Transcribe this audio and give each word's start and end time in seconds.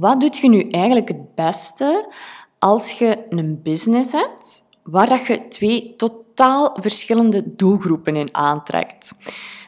Wat 0.00 0.20
doet 0.20 0.38
je 0.38 0.48
nu 0.48 0.68
eigenlijk 0.70 1.08
het 1.08 1.34
beste 1.34 2.12
als 2.58 2.92
je 2.92 3.18
een 3.28 3.60
business 3.62 4.12
hebt 4.12 4.62
waar 4.82 5.08
dat 5.08 5.26
je 5.26 5.48
twee 5.48 5.94
totaal 5.96 6.76
verschillende 6.80 7.54
doelgroepen 7.56 8.16
in 8.16 8.34
aantrekt? 8.34 9.12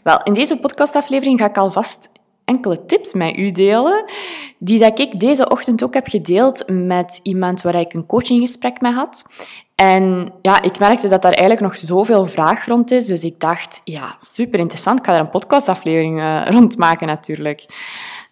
Wel, 0.03 0.23
in 0.23 0.33
deze 0.35 0.57
podcastaflevering 0.57 1.39
ga 1.39 1.47
ik 1.47 1.57
alvast 1.57 2.13
enkele 2.45 2.87
tips 2.87 3.13
met 3.13 3.37
u 3.37 3.51
delen, 3.51 4.05
die 4.59 4.79
dat 4.79 4.99
ik 4.99 5.21
deze 5.21 5.49
ochtend 5.49 5.85
ook 5.85 5.95
heb 5.95 6.09
gedeeld 6.09 6.65
met 6.69 7.21
iemand 7.23 7.63
waar 7.63 7.75
ik 7.75 7.93
een 7.93 8.07
coachinggesprek 8.07 8.81
mee 8.81 8.93
had. 8.93 9.25
En 9.75 10.33
ja, 10.43 10.63
ik 10.63 10.79
merkte 10.79 11.09
dat 11.09 11.23
daar 11.23 11.33
eigenlijk 11.33 11.61
nog 11.61 11.77
zoveel 11.77 12.27
vraag 12.27 12.67
rond 12.67 12.91
is, 12.91 13.07
dus 13.07 13.25
ik 13.25 13.41
dacht, 13.41 13.81
ja, 13.85 14.15
super 14.19 14.59
interessant, 14.59 14.99
ik 14.99 15.05
ga 15.05 15.15
er 15.15 15.21
een 15.21 15.29
podcastaflevering 15.29 16.19
uh, 16.19 16.43
rond 16.47 16.77
maken 16.77 17.07
natuurlijk. 17.07 17.67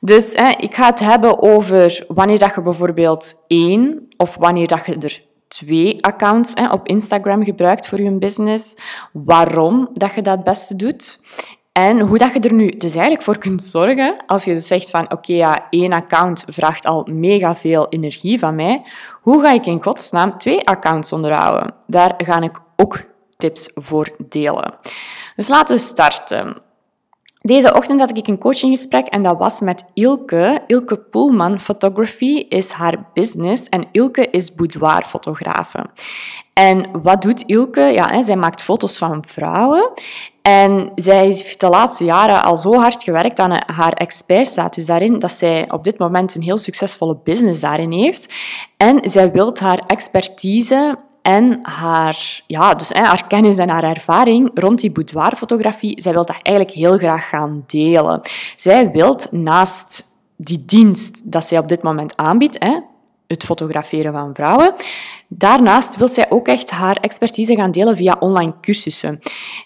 Dus 0.01 0.33
hè, 0.33 0.49
ik 0.51 0.75
ga 0.75 0.87
het 0.87 1.01
hebben 1.01 1.43
over 1.43 2.05
wanneer 2.09 2.39
dat 2.39 2.55
je 2.55 2.63
bijvoorbeeld 2.63 3.35
één 3.47 4.09
of 4.17 4.37
wanneer 4.37 4.67
dat 4.67 4.87
je 4.87 4.97
er 4.99 5.23
twee 5.49 6.05
accounts 6.05 6.53
hè, 6.55 6.71
op 6.71 6.89
Instagram 6.89 7.45
gebruikt 7.45 7.89
voor 7.89 8.01
je 8.01 8.19
business, 8.19 8.75
waarom 9.13 9.89
dat 9.93 10.15
je 10.15 10.23
dat 10.23 10.35
het 10.35 10.45
beste 10.45 10.77
doet. 10.77 11.21
En 11.73 12.01
hoe 12.01 12.19
dat 12.19 12.33
je 12.33 12.41
er 12.41 12.55
nu 12.55 12.71
dus 12.71 12.93
eigenlijk 12.93 13.23
voor 13.23 13.39
kunt 13.39 13.63
zorgen, 13.63 14.17
als 14.27 14.45
je 14.45 14.53
dus 14.53 14.67
zegt 14.67 14.91
van 14.91 15.13
oké, 15.13 15.33
ja, 15.33 15.67
één 15.71 15.93
account 15.93 16.45
vraagt 16.49 16.87
al 16.87 17.09
mega 17.11 17.57
veel 17.57 17.87
energie 17.89 18.39
van 18.39 18.55
mij, 18.55 18.83
hoe 19.21 19.43
ga 19.43 19.53
ik 19.53 19.67
in 19.67 19.83
godsnaam 19.83 20.39
twee 20.39 20.67
accounts 20.67 21.13
onderhouden? 21.13 21.75
Daar 21.87 22.15
ga 22.17 22.41
ik 22.41 22.61
ook 22.77 23.05
tips 23.37 23.71
voor 23.75 24.09
delen. 24.29 24.75
Dus 25.37 25.49
laten 25.49 25.77
we 25.77 25.83
starten. 25.83 26.57
Deze 27.49 27.75
ochtend 27.75 28.01
had 28.01 28.17
ik 28.17 28.27
een 28.27 28.39
coachinggesprek 28.39 29.07
en 29.07 29.23
dat 29.23 29.39
was 29.39 29.61
met 29.61 29.85
Ilke. 29.95 30.63
Ilke 30.67 30.97
Poelman 30.97 31.61
Photography 31.61 32.47
is 32.49 32.71
haar 32.71 33.07
business 33.15 33.69
en 33.69 33.87
Ilke 33.93 34.31
is 34.31 34.55
boudoirfotografe. 34.55 35.87
En 36.53 36.87
wat 37.03 37.23
doet 37.23 37.43
Ilke? 37.47 37.81
Ja, 37.81 38.23
zij 38.23 38.37
maakt 38.37 38.63
foto's 38.63 38.99
van 38.99 39.25
vrouwen 39.27 39.91
en 40.43 40.93
zij 40.95 41.25
heeft 41.25 41.61
de 41.61 41.69
laatste 41.69 42.05
jaren 42.05 42.43
al 42.43 42.57
zo 42.57 42.75
hard 42.75 43.03
gewerkt 43.03 43.39
aan 43.39 43.63
haar 43.67 43.93
expertstatus 43.93 44.87
daarin, 44.87 45.19
dat 45.19 45.33
zij 45.33 45.71
op 45.71 45.85
dit 45.85 45.99
moment 45.99 46.35
een 46.35 46.43
heel 46.43 46.57
succesvolle 46.57 47.19
business 47.25 47.61
daarin 47.61 47.93
heeft. 47.93 48.35
En 48.77 48.99
zij 49.11 49.33
wil 49.33 49.57
haar 49.61 49.79
expertise 49.87 50.99
en 51.29 51.59
haar, 51.63 52.43
ja, 52.47 52.75
dus, 52.75 52.89
hè, 52.89 53.03
haar 53.03 53.25
kennis 53.27 53.57
en 53.57 53.69
haar 53.69 53.85
ervaring 53.85 54.51
rond 54.55 54.81
die 54.81 54.91
boudoirfotografie, 54.91 56.01
zij 56.03 56.13
wil 56.13 56.25
dat 56.25 56.37
eigenlijk 56.43 56.77
heel 56.77 56.99
graag 56.99 57.29
gaan 57.29 57.65
delen. 57.67 58.21
Zij 58.57 58.91
wil 58.91 59.17
naast 59.31 60.11
die 60.37 60.65
dienst 60.65 61.33
dat 61.33 61.45
zij 61.45 61.59
op 61.59 61.69
dit 61.69 61.83
moment 61.83 62.17
aanbiedt, 62.17 62.57
hè, 62.59 62.81
het 63.27 63.45
fotograferen 63.45 64.13
van 64.13 64.35
vrouwen. 64.35 64.75
Daarnaast 65.29 65.97
wil 65.97 66.09
zij 66.09 66.31
ook 66.31 66.49
echt 66.49 66.71
haar 66.71 66.97
expertise 66.97 67.55
gaan 67.55 67.71
delen 67.71 67.97
via 67.97 68.17
online 68.21 68.55
cursussen. 68.61 69.19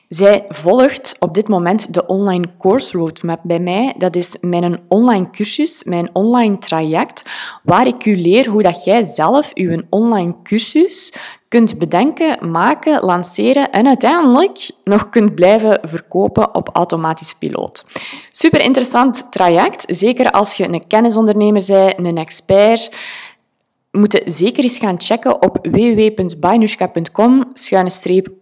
Zij 0.08 0.44
volgt 0.48 1.16
op 1.18 1.34
dit 1.34 1.48
moment 1.48 1.94
de 1.94 2.06
online 2.06 2.46
course 2.58 2.98
roadmap 2.98 3.40
bij 3.42 3.60
mij. 3.60 3.94
Dat 3.98 4.16
is 4.16 4.36
mijn 4.40 4.80
online 4.88 5.30
cursus, 5.30 5.84
mijn 5.84 6.10
online 6.12 6.58
traject, 6.58 7.22
waar 7.62 7.86
ik 7.86 8.04
u 8.04 8.16
leer 8.16 8.48
hoe 8.48 8.62
dat 8.62 8.84
jij 8.84 9.02
zelf 9.02 9.50
uw 9.54 9.82
online 9.90 10.34
cursus 10.42 11.12
kunt 11.52 11.78
bedenken, 11.78 12.50
maken, 12.50 13.04
lanceren 13.04 13.70
en 13.70 13.86
uiteindelijk 13.86 14.70
nog 14.82 15.08
kunt 15.08 15.34
blijven 15.34 15.78
verkopen 15.82 16.54
op 16.54 16.68
automatische 16.72 17.38
piloot. 17.38 17.84
Super 18.30 18.60
interessant 18.60 19.32
traject, 19.32 19.84
zeker 19.88 20.30
als 20.30 20.56
je 20.56 20.68
een 20.68 20.86
kennisondernemer 20.86 21.64
bent, 21.66 22.06
een 22.06 22.16
expert 22.16 22.90
moeten 23.90 24.22
zeker 24.24 24.62
eens 24.62 24.78
gaan 24.78 25.00
checken 25.00 25.42
op 25.42 25.58
www.bainushka.com 25.62 27.52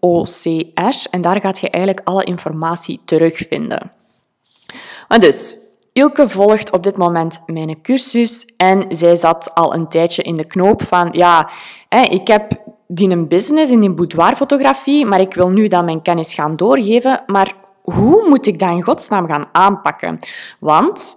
OCR 0.00 1.06
en 1.10 1.20
daar 1.20 1.40
gaat 1.40 1.58
je 1.58 1.70
eigenlijk 1.70 2.08
alle 2.08 2.24
informatie 2.24 3.00
terugvinden. 3.04 3.92
Maar 5.08 5.20
dus, 5.20 5.56
Ilke 5.92 6.28
volgt 6.28 6.72
op 6.72 6.82
dit 6.82 6.96
moment 6.96 7.42
mijn 7.46 7.82
cursus 7.82 8.46
en 8.56 8.84
zij 8.88 9.16
zat 9.16 9.54
al 9.54 9.74
een 9.74 9.88
tijdje 9.88 10.22
in 10.22 10.34
de 10.34 10.44
knoop 10.44 10.82
van 10.82 11.08
ja, 11.12 11.50
ik 12.10 12.26
heb 12.26 12.68
die 12.92 13.10
een 13.10 13.28
business 13.28 13.70
in 13.70 13.80
die 13.80 13.94
boudoirfotografie, 13.94 15.06
maar 15.06 15.20
ik 15.20 15.34
wil 15.34 15.48
nu 15.48 15.68
dan 15.68 15.84
mijn 15.84 16.02
kennis 16.02 16.34
gaan 16.34 16.56
doorgeven, 16.56 17.22
maar 17.26 17.54
hoe 17.82 18.28
moet 18.28 18.46
ik 18.46 18.58
dat 18.58 18.70
in 18.70 18.82
godsnaam 18.82 19.26
gaan 19.26 19.48
aanpakken? 19.52 20.18
Want 20.58 21.16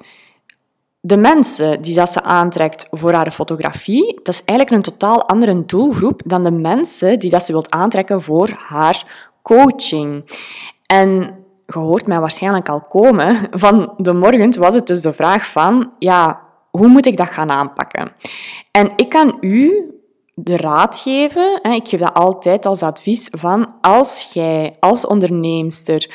de 1.00 1.18
mensen 1.18 1.82
die 1.82 1.96
dat 1.96 2.10
ze 2.10 2.24
aantrekt 2.24 2.88
voor 2.92 3.14
haar 3.14 3.32
fotografie, 3.32 4.20
dat 4.24 4.34
is 4.34 4.44
eigenlijk 4.46 4.78
een 4.78 4.92
totaal 4.92 5.28
andere 5.28 5.66
doelgroep 5.66 6.22
dan 6.26 6.44
de 6.44 6.52
mensen 6.52 7.20
die 7.20 7.30
dat 7.30 7.44
ze 7.44 7.52
wilt 7.52 7.72
aantrekken 7.72 8.22
voor 8.22 8.50
haar 8.58 9.32
coaching. 9.42 10.38
En 10.86 11.10
je 11.66 11.80
hoort 11.80 12.08
mij 12.08 12.20
waarschijnlijk 12.20 12.70
al 12.70 12.82
komen, 12.82 13.48
van 13.52 13.94
de 13.98 14.14
morgen 14.14 14.60
was 14.60 14.74
het 14.74 14.88
dus 14.88 15.02
de 15.02 15.14
vraag 15.14 15.46
van, 15.46 15.92
ja, 16.00 16.42
hoe 16.72 16.88
moet 16.88 17.06
ik 17.06 17.18
dat 17.18 17.30
gaan 17.30 17.52
aanpakken? 17.52 18.12
En 18.72 18.92
ik 18.96 19.10
kan 19.10 19.38
u 19.42 19.88
de 20.34 20.58
raad 20.58 20.98
geven, 20.98 21.60
ik 21.62 21.88
geef 21.88 22.00
dat 22.00 22.14
altijd 22.14 22.66
als 22.66 22.82
advies, 22.82 23.28
van 23.32 23.74
als 23.82 24.30
jij 24.34 24.76
als 24.80 25.08
onderneemster 25.08 26.12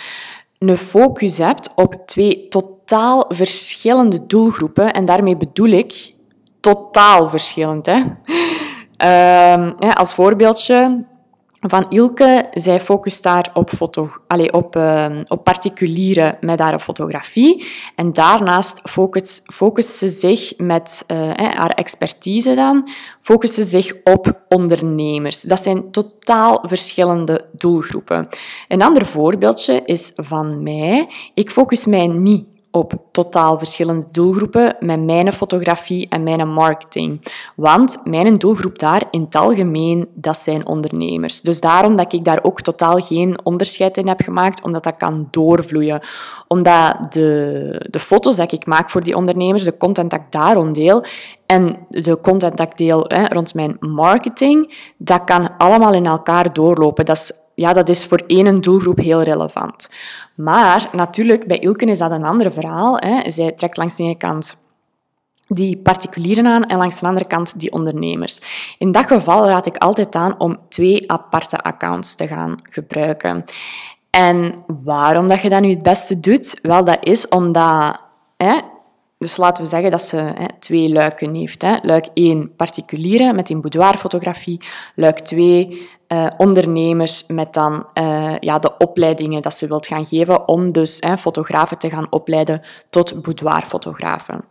een 0.58 0.76
focus 0.76 1.38
hebt 1.38 1.70
op 1.74 2.06
twee 2.06 2.48
totaal 2.48 3.24
verschillende 3.28 4.26
doelgroepen, 4.26 4.92
en 4.92 5.04
daarmee 5.04 5.36
bedoel 5.36 5.68
ik 5.68 6.14
totaal 6.60 7.28
verschillend. 7.28 7.86
Hè? 7.86 8.02
Uh, 9.04 9.90
als 9.92 10.14
voorbeeldje, 10.14 11.04
van 11.60 11.86
Ilke, 11.88 12.46
zij 12.50 12.80
focust 12.80 13.22
daar 13.22 13.50
op, 13.54 13.70
foto, 13.70 14.10
allez, 14.26 14.50
op, 14.50 14.76
uh, 14.76 15.06
op 15.28 15.44
particulieren 15.44 16.36
met 16.40 16.60
haar 16.60 16.78
fotografie. 16.78 17.66
En 17.94 18.12
daarnaast 18.12 18.80
focust, 18.84 19.42
focust 19.44 19.90
ze 19.90 20.08
zich 20.08 20.52
met 20.56 21.04
uh, 21.06 21.16
haar 21.34 21.70
expertise 21.70 22.54
dan, 22.54 22.88
focust 23.20 23.54
ze 23.54 23.64
zich 23.64 23.94
op 24.04 24.40
ondernemers. 24.48 25.42
Dat 25.42 25.62
zijn 25.62 25.90
totaal 25.90 26.64
verschillende 26.66 27.46
doelgroepen. 27.52 28.28
Een 28.68 28.82
ander 28.82 29.06
voorbeeldje 29.06 29.82
is 29.84 30.12
van 30.16 30.62
mij. 30.62 31.08
Ik 31.34 31.50
focus 31.50 31.86
mij 31.86 32.06
niet 32.06 32.57
op 32.70 32.92
totaal 33.12 33.58
verschillende 33.58 34.06
doelgroepen 34.10 34.76
met 34.80 35.04
mijn 35.04 35.32
fotografie 35.32 36.08
en 36.08 36.22
mijn 36.22 36.52
marketing. 36.52 37.32
Want 37.56 38.00
mijn 38.04 38.34
doelgroep 38.34 38.78
daar 38.78 39.02
in 39.10 39.20
het 39.20 39.34
algemeen, 39.34 40.08
dat 40.14 40.36
zijn 40.36 40.66
ondernemers. 40.66 41.40
Dus 41.40 41.60
daarom 41.60 41.96
dat 41.96 42.12
ik 42.12 42.24
daar 42.24 42.38
ook 42.42 42.60
totaal 42.60 42.96
geen 42.96 43.44
onderscheid 43.44 43.96
in 43.96 44.08
heb 44.08 44.20
gemaakt, 44.20 44.62
omdat 44.62 44.84
dat 44.84 44.96
kan 44.96 45.28
doorvloeien. 45.30 46.00
Omdat 46.48 47.12
de, 47.12 47.86
de 47.90 47.98
foto's 47.98 48.36
dat 48.36 48.52
ik 48.52 48.66
maak 48.66 48.90
voor 48.90 49.00
die 49.00 49.16
ondernemers, 49.16 49.62
de 49.62 49.76
content 49.76 50.10
dat 50.10 50.20
ik 50.20 50.26
daarom 50.30 50.72
deel, 50.72 51.04
en 51.46 51.76
de 51.88 52.20
content 52.20 52.56
dat 52.56 52.66
ik 52.66 52.76
deel 52.76 53.04
hè, 53.06 53.26
rond 53.26 53.54
mijn 53.54 53.76
marketing, 53.80 54.74
dat 54.96 55.24
kan 55.24 55.56
allemaal 55.58 55.92
in 55.92 56.06
elkaar 56.06 56.52
doorlopen. 56.52 57.04
Dat 57.04 57.16
is 57.16 57.32
ja, 57.58 57.72
dat 57.72 57.88
is 57.88 58.06
voor 58.06 58.22
één 58.26 58.60
doelgroep 58.60 58.98
heel 58.98 59.22
relevant. 59.22 59.88
Maar 60.34 60.88
natuurlijk, 60.92 61.46
bij 61.46 61.58
Ilken 61.58 61.88
is 61.88 61.98
dat 61.98 62.10
een 62.10 62.24
ander 62.24 62.52
verhaal. 62.52 62.96
Hè. 62.96 63.30
Zij 63.30 63.52
trekt 63.52 63.76
langs 63.76 63.96
de 63.96 64.02
ene 64.02 64.16
kant 64.16 64.56
die 65.46 65.76
particulieren 65.76 66.46
aan 66.46 66.64
en 66.64 66.78
langs 66.78 67.00
de 67.00 67.06
andere 67.06 67.26
kant 67.26 67.60
die 67.60 67.72
ondernemers. 67.72 68.40
In 68.78 68.92
dat 68.92 69.06
geval 69.06 69.46
raad 69.46 69.66
ik 69.66 69.76
altijd 69.76 70.14
aan 70.14 70.40
om 70.40 70.58
twee 70.68 71.10
aparte 71.12 71.58
accounts 71.58 72.14
te 72.14 72.26
gaan 72.26 72.60
gebruiken. 72.62 73.44
En 74.10 74.64
waarom 74.84 75.28
dat 75.28 75.40
je 75.40 75.48
dat 75.48 75.60
nu 75.60 75.70
het 75.70 75.82
beste 75.82 76.20
doet? 76.20 76.58
Wel, 76.62 76.84
dat 76.84 76.98
is 77.00 77.28
omdat 77.28 78.00
hè, 78.36 78.60
dus 79.18 79.36
laten 79.36 79.62
we 79.62 79.68
zeggen 79.68 79.90
dat 79.90 80.02
ze 80.02 80.16
hè, 80.16 80.46
twee 80.58 80.92
luiken 80.92 81.34
heeft. 81.34 81.62
Hè. 81.62 81.76
Luik 81.82 82.06
1, 82.14 82.54
particulieren 82.56 83.34
met 83.34 83.50
een 83.50 83.60
boudoirfotografie. 83.60 84.60
Luik 84.94 85.18
2, 85.18 85.88
eh, 86.08 86.26
ondernemers 86.36 87.26
met 87.26 87.52
dan 87.52 87.86
uh, 87.94 88.34
ja, 88.40 88.58
de 88.58 88.76
opleidingen 88.78 89.42
dat 89.42 89.54
ze 89.54 89.66
wilt 89.66 89.86
gaan 89.86 90.06
geven 90.06 90.48
om 90.48 90.72
dus 90.72 90.96
hè, 91.00 91.16
fotografen 91.16 91.78
te 91.78 91.88
gaan 91.88 92.06
opleiden 92.10 92.62
tot 92.90 93.22
boudoirfotografen. 93.22 94.44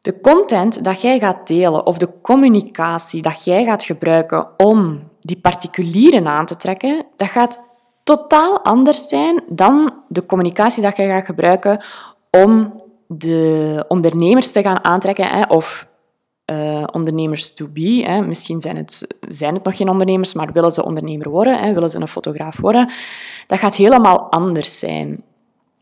De 0.00 0.20
content 0.20 0.84
dat 0.84 1.00
jij 1.00 1.18
gaat 1.18 1.46
delen 1.46 1.86
of 1.86 1.98
de 1.98 2.20
communicatie 2.20 3.22
dat 3.22 3.44
jij 3.44 3.64
gaat 3.64 3.84
gebruiken 3.84 4.48
om 4.56 5.10
die 5.20 5.40
particulieren 5.40 6.26
aan 6.26 6.46
te 6.46 6.56
trekken, 6.56 7.06
dat 7.16 7.28
gaat 7.28 7.58
totaal 8.02 8.60
anders 8.60 9.08
zijn 9.08 9.42
dan 9.48 9.94
de 10.08 10.26
communicatie 10.26 10.82
dat 10.82 10.96
jij 10.96 11.08
gaat 11.08 11.24
gebruiken 11.24 11.84
om 12.30 12.82
de 13.06 13.84
ondernemers 13.88 14.52
te 14.52 14.62
gaan 14.62 14.84
aantrekken 14.84 15.28
hè, 15.28 15.42
of 15.42 15.90
uh, 16.46 16.84
ondernemers 16.92 17.54
to 17.54 17.68
be. 17.68 18.02
Hè. 18.06 18.20
Misschien 18.20 18.60
zijn 18.60 18.76
het, 18.76 19.06
zijn 19.28 19.54
het 19.54 19.64
nog 19.64 19.76
geen 19.76 19.88
ondernemers, 19.88 20.34
maar 20.34 20.52
willen 20.52 20.70
ze 20.70 20.84
ondernemer 20.84 21.28
worden, 21.28 21.58
hè, 21.58 21.72
willen 21.72 21.90
ze 21.90 22.00
een 22.00 22.08
fotograaf 22.08 22.56
worden. 22.56 22.90
Dat 23.46 23.58
gaat 23.58 23.76
helemaal 23.76 24.30
anders 24.30 24.78
zijn. 24.78 25.22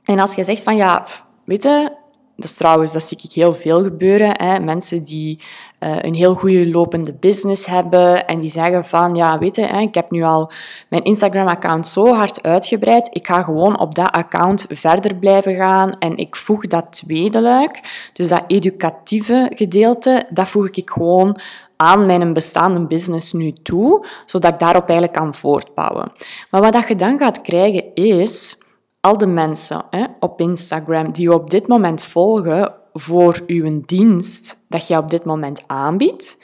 En 0.04 0.18
als 0.18 0.34
je 0.34 0.44
zegt 0.44 0.62
van 0.62 0.76
ja, 0.76 1.06
weet 1.44 1.62
je, 1.62 1.92
Dat 2.36 2.44
is 2.44 2.56
trouwens, 2.56 2.92
dat 2.92 3.02
zie 3.02 3.18
ik 3.22 3.32
heel 3.32 3.54
veel 3.54 3.82
gebeuren. 3.82 4.42
Hè. 4.42 4.58
Mensen 4.58 5.04
die 5.04 5.40
uh, 5.80 5.96
een 5.98 6.14
heel 6.14 6.34
goede 6.34 6.70
lopende 6.70 7.12
business 7.12 7.66
hebben 7.66 8.26
en 8.26 8.40
die 8.40 8.50
zeggen 8.50 8.84
van, 8.84 9.14
ja, 9.14 9.38
weet 9.38 9.56
je, 9.56 9.62
hè, 9.62 9.80
ik 9.80 9.94
heb 9.94 10.10
nu 10.10 10.22
al 10.22 10.52
mijn 10.88 11.02
Instagram-account 11.02 11.86
zo 11.86 12.14
hard 12.14 12.42
uitgebreid, 12.42 13.08
ik 13.12 13.26
ga 13.26 13.42
gewoon 13.42 13.78
op 13.78 13.94
dat 13.94 14.10
account 14.10 14.66
verder 14.68 15.14
blijven 15.14 15.54
gaan 15.54 15.98
en 15.98 16.16
ik 16.16 16.36
voeg 16.36 16.66
dat 16.66 16.92
tweede 16.92 17.40
luik, 17.40 17.80
dus 18.12 18.28
dat 18.28 18.44
educatieve 18.46 19.50
gedeelte, 19.54 20.26
dat 20.30 20.48
voeg 20.48 20.70
ik 20.70 20.90
gewoon 20.90 21.38
aan 21.76 22.06
mijn 22.06 22.32
bestaande 22.32 22.86
business 22.86 23.32
nu 23.32 23.52
toe, 23.52 24.06
zodat 24.26 24.52
ik 24.52 24.58
daarop 24.58 24.88
eigenlijk 24.88 25.18
kan 25.18 25.34
voortbouwen. 25.34 26.12
Maar 26.50 26.60
wat 26.60 26.88
je 26.88 26.96
dan 26.96 27.18
gaat 27.18 27.40
krijgen 27.40 27.94
is 27.94 28.58
al 29.00 29.18
de 29.18 29.26
mensen 29.26 29.84
hè, 29.90 30.04
op 30.18 30.40
Instagram 30.40 31.12
die 31.12 31.22
je 31.22 31.34
op 31.34 31.50
dit 31.50 31.66
moment 31.68 32.04
volgen 32.04 32.74
voor 32.92 33.40
uw 33.46 33.82
dienst 33.86 34.64
dat 34.68 34.86
je 34.86 34.96
op 34.96 35.10
dit 35.10 35.24
moment 35.24 35.64
aanbiedt, 35.66 36.38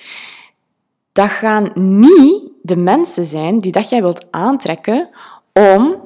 dat 1.12 1.28
gaan 1.28 1.70
niet 1.74 2.42
de 2.62 2.76
mensen 2.76 3.24
zijn 3.24 3.58
die 3.58 3.72
dat 3.72 3.88
jij 3.88 4.02
wilt 4.02 4.26
aantrekken 4.30 5.08
om 5.52 6.04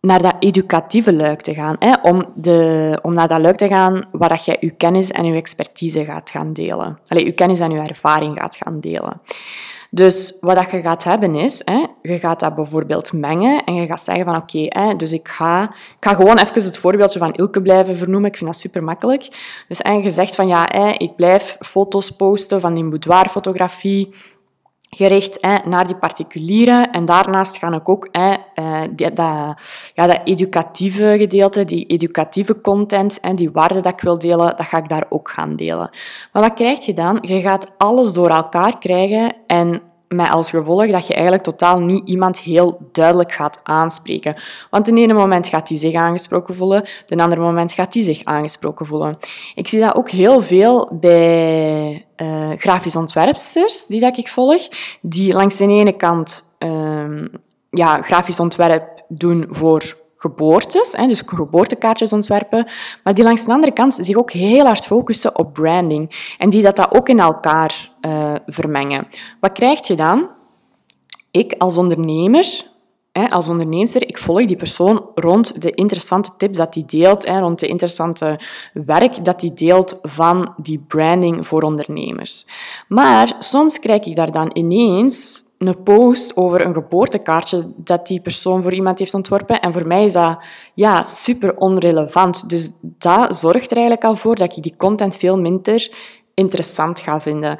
naar 0.00 0.22
dat 0.22 0.34
educatieve 0.38 1.12
luik 1.12 1.40
te 1.40 1.54
gaan. 1.54 1.76
Hè? 1.78 1.94
Om, 2.02 2.24
de, 2.34 2.98
om 3.02 3.14
naar 3.14 3.28
dat 3.28 3.40
luik 3.40 3.56
te 3.56 3.68
gaan 3.68 4.04
waar 4.12 4.28
dat 4.28 4.44
jij 4.44 4.56
je 4.60 4.70
kennis 4.70 5.10
en 5.10 5.24
je 5.24 5.34
expertise 5.34 6.04
gaat 6.04 6.30
gaan 6.30 6.52
delen. 6.52 6.98
Allee, 7.08 7.24
je 7.24 7.32
kennis 7.32 7.60
en 7.60 7.70
je 7.70 7.78
ervaring 7.78 8.38
gaat 8.38 8.56
gaan 8.56 8.80
delen. 8.80 9.20
Dus 9.90 10.36
wat 10.40 10.56
dat 10.56 10.70
je 10.70 10.80
gaat 10.80 11.04
hebben 11.04 11.34
is, 11.34 11.62
hè, 11.64 11.86
je 12.02 12.18
gaat 12.18 12.40
dat 12.40 12.54
bijvoorbeeld 12.54 13.12
mengen 13.12 13.64
en 13.64 13.74
je 13.74 13.86
gaat 13.86 14.04
zeggen 14.04 14.24
van 14.24 14.36
oké, 14.36 14.96
dus 14.96 15.12
ik 15.12 15.28
ga, 15.28 15.62
ik 15.62 15.96
ga 16.00 16.14
gewoon 16.14 16.38
even 16.38 16.62
het 16.64 16.78
voorbeeldje 16.78 17.18
van 17.18 17.32
Ilke 17.32 17.62
blijven 17.62 17.96
vernoemen. 17.96 18.30
Ik 18.30 18.36
vind 18.36 18.50
dat 18.50 18.60
super 18.60 18.84
makkelijk. 18.84 19.28
Dus 19.68 19.80
en 19.80 20.02
je 20.02 20.10
zegt 20.10 20.34
van 20.34 20.48
ja, 20.48 20.68
hè, 20.72 20.90
ik 20.90 21.16
blijf 21.16 21.56
foto's 21.60 22.10
posten 22.10 22.60
van 22.60 22.74
die 22.74 22.84
boudoirfotografie 22.84 24.14
gericht 24.90 25.38
hè, 25.40 25.68
naar 25.68 25.86
die 25.86 25.96
particulieren. 25.96 26.90
En 26.90 27.04
daarnaast 27.04 27.56
ga 27.56 27.72
ik 27.72 27.88
ook 27.88 28.08
hè, 28.12 28.34
eh, 28.54 28.80
die, 28.90 29.12
dat, 29.12 29.54
ja, 29.94 30.06
dat 30.06 30.20
educatieve 30.24 31.14
gedeelte, 31.18 31.64
die 31.64 31.86
educatieve 31.86 32.60
content 32.60 33.20
en 33.20 33.34
die 33.34 33.50
waarde 33.50 33.80
dat 33.80 33.92
ik 33.92 34.00
wil 34.00 34.18
delen, 34.18 34.56
dat 34.56 34.66
ga 34.66 34.78
ik 34.78 34.88
daar 34.88 35.06
ook 35.08 35.30
gaan 35.30 35.56
delen. 35.56 35.90
Maar 36.32 36.42
wat 36.42 36.54
krijg 36.54 36.84
je 36.84 36.92
dan? 36.92 37.18
Je 37.20 37.40
gaat 37.40 37.70
alles 37.76 38.12
door 38.12 38.30
elkaar 38.30 38.78
krijgen 38.78 39.34
en 39.46 39.82
met 40.08 40.30
als 40.30 40.50
gevolg 40.50 40.90
dat 40.90 41.06
je 41.06 41.14
eigenlijk 41.14 41.42
totaal 41.42 41.80
niet 41.80 42.08
iemand 42.08 42.40
heel 42.40 42.78
duidelijk 42.92 43.32
gaat 43.32 43.60
aanspreken. 43.62 44.36
Want 44.70 44.88
in 44.88 44.96
ene 44.96 45.12
moment 45.12 45.48
gaat 45.48 45.68
hij 45.68 45.78
zich 45.78 45.94
aangesproken 45.94 46.56
voelen, 46.56 46.84
de 47.06 47.16
andere 47.16 47.40
moment 47.40 47.72
gaat 47.72 47.94
hij 47.94 48.02
zich 48.02 48.24
aangesproken 48.24 48.86
voelen. 48.86 49.18
Ik 49.54 49.68
zie 49.68 49.80
dat 49.80 49.94
ook 49.94 50.10
heel 50.10 50.40
veel 50.40 50.88
bij 50.92 52.06
uh, 52.16 52.50
grafisch 52.56 52.96
ontwerpsters 52.96 53.86
die 53.86 54.00
dat 54.00 54.16
ik 54.16 54.28
volg, 54.28 54.68
die 55.00 55.32
langs 55.32 55.56
de 55.56 55.66
ene 55.66 55.92
kant 55.92 56.54
uh, 56.58 57.24
ja, 57.70 58.02
grafisch 58.02 58.40
ontwerp 58.40 59.04
doen 59.08 59.46
voor 59.48 60.06
geboortes, 60.18 60.92
hè, 60.92 61.06
dus 61.06 61.22
geboortekaartjes 61.26 62.12
ontwerpen, 62.12 62.66
maar 63.04 63.14
die 63.14 63.24
langs 63.24 63.44
de 63.44 63.52
andere 63.52 63.72
kant 63.72 63.94
zich 63.94 64.16
ook 64.16 64.30
heel 64.30 64.64
hard 64.64 64.86
focussen 64.86 65.38
op 65.38 65.52
branding 65.52 66.34
en 66.38 66.50
die 66.50 66.62
dat, 66.62 66.94
ook 66.94 67.08
in 67.08 67.20
elkaar 67.20 67.92
uh, 68.00 68.34
vermengen. 68.46 69.06
Wat 69.40 69.52
krijg 69.52 69.86
je 69.86 69.94
dan? 69.96 70.28
Ik 71.30 71.54
als 71.58 71.76
ondernemer, 71.76 72.66
als 73.28 73.48
onderneemster, 73.48 74.08
ik 74.08 74.18
volg 74.18 74.46
die 74.46 74.56
persoon 74.56 75.06
rond 75.14 75.62
de 75.62 75.70
interessante 75.70 76.30
tips 76.36 76.58
dat 76.58 76.74
hij 76.74 76.82
deelt, 76.86 77.26
hè, 77.26 77.40
rond 77.40 77.60
de 77.60 77.66
interessante 77.66 78.40
werk 78.72 79.24
dat 79.24 79.40
hij 79.40 79.50
deelt 79.54 79.98
van 80.02 80.54
die 80.56 80.84
branding 80.88 81.46
voor 81.46 81.62
ondernemers. 81.62 82.46
Maar 82.88 83.36
soms 83.38 83.78
krijg 83.78 84.04
ik 84.04 84.16
daar 84.16 84.32
dan 84.32 84.50
ineens 84.52 85.46
een 85.58 85.82
post 85.82 86.36
over 86.36 86.66
een 86.66 86.74
geboortekaartje 86.74 87.72
dat 87.76 88.06
die 88.06 88.20
persoon 88.20 88.62
voor 88.62 88.72
iemand 88.72 88.98
heeft 88.98 89.14
ontworpen. 89.14 89.60
En 89.60 89.72
voor 89.72 89.86
mij 89.86 90.04
is 90.04 90.12
dat 90.12 90.44
ja, 90.74 91.04
super 91.04 91.56
onrelevant. 91.56 92.48
Dus 92.48 92.70
dat 92.80 93.36
zorgt 93.36 93.70
er 93.70 93.76
eigenlijk 93.76 94.06
al 94.06 94.16
voor 94.16 94.36
dat 94.36 94.56
ik 94.56 94.62
die 94.62 94.76
content 94.76 95.16
veel 95.16 95.38
minder 95.38 95.90
interessant 96.34 97.00
ga 97.00 97.20
vinden. 97.20 97.58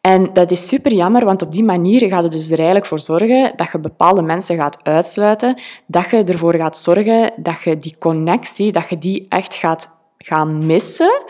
En 0.00 0.32
dat 0.32 0.50
is 0.50 0.68
super 0.68 0.92
jammer, 0.92 1.24
want 1.24 1.42
op 1.42 1.52
die 1.52 1.64
manier 1.64 2.08
gaat 2.08 2.22
het 2.22 2.32
dus 2.32 2.50
er 2.50 2.56
eigenlijk 2.56 2.86
voor 2.86 2.98
zorgen 2.98 3.52
dat 3.56 3.72
je 3.72 3.78
bepaalde 3.78 4.22
mensen 4.22 4.56
gaat 4.56 4.78
uitsluiten, 4.82 5.60
dat 5.86 6.10
je 6.10 6.24
ervoor 6.24 6.54
gaat 6.54 6.78
zorgen 6.78 7.32
dat 7.36 7.62
je 7.62 7.76
die 7.76 7.96
connectie, 7.98 8.72
dat 8.72 8.88
je 8.88 8.98
die 8.98 9.26
echt 9.28 9.54
gaat 9.54 9.98
gaan 10.24 10.66
missen 10.66 11.24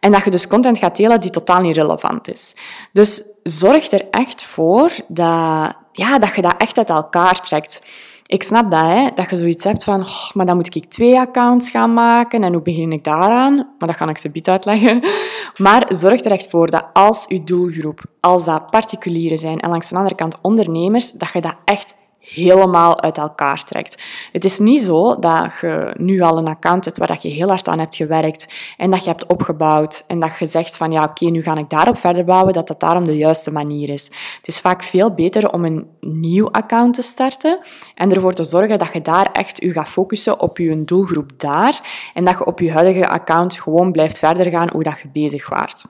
en 0.00 0.10
dat 0.10 0.24
je 0.24 0.30
dus 0.30 0.46
content 0.46 0.78
gaat 0.78 0.96
delen 0.96 1.20
die 1.20 1.30
totaal 1.30 1.60
niet 1.60 1.76
relevant 1.76 2.28
is. 2.28 2.56
Dus 2.92 3.22
zorg 3.42 3.90
er 3.90 4.04
echt 4.10 4.42
voor 4.42 4.90
dat, 5.08 5.76
ja, 5.92 6.18
dat 6.18 6.34
je 6.34 6.42
dat 6.42 6.54
echt 6.58 6.78
uit 6.78 6.90
elkaar 6.90 7.40
trekt. 7.40 7.82
Ik 8.26 8.42
snap 8.42 8.70
dat, 8.70 8.80
hè, 8.80 9.08
dat 9.14 9.30
je 9.30 9.36
zoiets 9.36 9.64
hebt 9.64 9.84
van, 9.84 10.00
oh, 10.00 10.30
maar 10.32 10.46
dan 10.46 10.56
moet 10.56 10.74
ik 10.74 10.90
twee 10.90 11.18
accounts 11.18 11.70
gaan 11.70 11.94
maken 11.94 12.42
en 12.42 12.52
hoe 12.52 12.62
begin 12.62 12.92
ik 12.92 13.04
daaraan? 13.04 13.54
Maar 13.54 13.88
dat 13.88 13.96
ga 13.96 14.08
ik 14.08 14.18
ze 14.18 14.30
biet 14.30 14.48
uitleggen. 14.48 15.02
Maar 15.56 15.84
zorg 15.88 16.20
er 16.20 16.30
echt 16.30 16.50
voor 16.50 16.70
dat 16.70 16.84
als 16.92 17.24
je 17.28 17.44
doelgroep, 17.44 18.00
als 18.20 18.44
dat 18.44 18.70
particulieren 18.70 19.38
zijn 19.38 19.60
en 19.60 19.70
langs 19.70 19.88
de 19.88 19.96
andere 19.96 20.14
kant 20.14 20.38
ondernemers, 20.42 21.12
dat 21.12 21.32
je 21.32 21.40
dat 21.40 21.56
echt 21.64 21.94
helemaal 22.28 23.00
uit 23.00 23.18
elkaar 23.18 23.64
trekt. 23.64 24.02
Het 24.32 24.44
is 24.44 24.58
niet 24.58 24.80
zo 24.80 25.18
dat 25.18 25.52
je 25.60 25.94
nu 25.98 26.20
al 26.20 26.38
een 26.38 26.48
account 26.48 26.84
hebt 26.84 26.98
waar 26.98 27.18
je 27.20 27.28
heel 27.28 27.48
hard 27.48 27.68
aan 27.68 27.78
hebt 27.78 27.96
gewerkt 27.96 28.74
en 28.76 28.90
dat 28.90 29.02
je 29.02 29.08
hebt 29.08 29.26
opgebouwd 29.26 30.04
en 30.06 30.18
dat 30.18 30.38
je 30.38 30.46
zegt 30.46 30.76
van 30.76 30.92
ja, 30.92 31.04
oké, 31.04 31.24
nu 31.24 31.42
ga 31.42 31.56
ik 31.56 31.70
daarop 31.70 31.98
verder 31.98 32.24
bouwen, 32.24 32.52
dat 32.52 32.68
dat 32.68 32.80
daarom 32.80 33.04
de 33.04 33.16
juiste 33.16 33.52
manier 33.52 33.88
is. 33.88 34.04
Het 34.36 34.48
is 34.48 34.60
vaak 34.60 34.82
veel 34.82 35.14
beter 35.14 35.52
om 35.52 35.64
een 35.64 35.86
nieuw 36.00 36.50
account 36.50 36.94
te 36.94 37.02
starten 37.02 37.58
en 37.94 38.12
ervoor 38.12 38.32
te 38.32 38.44
zorgen 38.44 38.78
dat 38.78 38.92
je 38.92 39.02
daar 39.02 39.32
echt 39.32 39.62
je 39.62 39.72
gaat 39.72 39.88
focussen 39.88 40.40
op 40.40 40.58
je 40.58 40.84
doelgroep 40.84 41.30
daar 41.36 41.80
en 42.14 42.24
dat 42.24 42.38
je 42.38 42.46
op 42.46 42.60
je 42.60 42.72
huidige 42.72 43.08
account 43.08 43.60
gewoon 43.60 43.92
blijft 43.92 44.18
verder 44.18 44.50
gaan 44.50 44.70
hoe 44.72 44.82
dat 44.82 44.98
je 45.02 45.08
bezig 45.08 45.48
waart. 45.48 45.84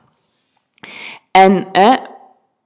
En 1.30 1.66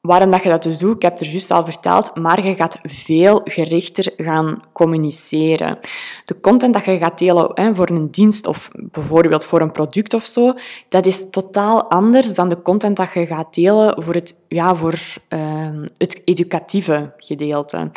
Waarom 0.00 0.30
dat 0.30 0.42
je 0.42 0.48
dat 0.48 0.62
dus 0.62 0.78
doet, 0.78 0.96
ik 0.96 1.02
heb 1.02 1.12
het 1.12 1.20
er 1.20 1.30
juist 1.30 1.50
al 1.50 1.64
verteld, 1.64 2.16
maar 2.16 2.46
je 2.46 2.54
gaat 2.54 2.78
veel 2.82 3.40
gerichter 3.44 4.12
gaan 4.16 4.60
communiceren. 4.72 5.78
De 6.24 6.40
content 6.40 6.74
dat 6.74 6.84
je 6.84 6.98
gaat 6.98 7.18
delen 7.18 7.50
hè, 7.54 7.74
voor 7.74 7.88
een 7.88 8.10
dienst 8.10 8.46
of 8.46 8.70
bijvoorbeeld 8.74 9.44
voor 9.44 9.60
een 9.60 9.70
product 9.70 10.14
of 10.14 10.24
zo, 10.24 10.52
dat 10.88 11.06
is 11.06 11.30
totaal 11.30 11.90
anders 11.90 12.34
dan 12.34 12.48
de 12.48 12.62
content 12.62 12.96
dat 12.96 13.12
je 13.12 13.26
gaat 13.26 13.54
delen 13.54 14.02
voor 14.02 14.14
het, 14.14 14.34
ja, 14.48 14.74
voor, 14.74 14.98
uh, 15.28 15.40
het 15.98 16.22
educatieve 16.24 17.12
gedeelte. 17.16 17.90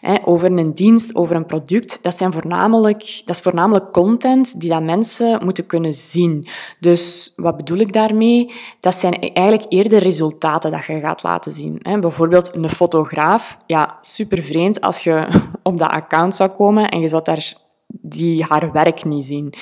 Hè, 0.00 0.14
over 0.24 0.58
een 0.58 0.74
dienst, 0.74 1.14
over 1.14 1.36
een 1.36 1.46
product, 1.46 2.02
dat, 2.02 2.16
zijn 2.16 2.32
voornamelijk, 2.32 3.22
dat 3.24 3.36
is 3.36 3.42
voornamelijk 3.42 3.92
content 3.92 4.60
die 4.60 4.70
dat 4.70 4.82
mensen 4.82 5.44
moeten 5.44 5.66
kunnen 5.66 5.92
zien. 5.92 6.46
Dus 6.78 7.32
wat 7.36 7.56
bedoel 7.56 7.78
ik 7.78 7.92
daarmee? 7.92 8.52
Dat 8.80 8.94
zijn 8.94 9.20
eigenlijk 9.20 9.72
eerder 9.72 9.98
resultaten 9.98 10.70
dat 10.70 10.84
je 10.84 11.00
gaat 11.00 11.22
laten 11.22 11.49
zien. 11.50 11.80
Bijvoorbeeld 12.00 12.54
een 12.54 12.68
fotograaf. 12.68 13.58
Ja, 13.64 13.96
super 14.00 14.42
vreemd 14.42 14.80
als 14.80 15.04
je 15.04 15.28
op 15.62 15.78
dat 15.78 15.90
account 15.90 16.34
zou 16.34 16.50
komen 16.50 16.88
en 16.88 17.00
je 17.00 17.08
zou 17.08 17.22
daar 17.22 17.54
die 17.86 18.44
haar 18.44 18.72
werk 18.72 19.04
niet 19.04 19.24
zien. 19.24 19.54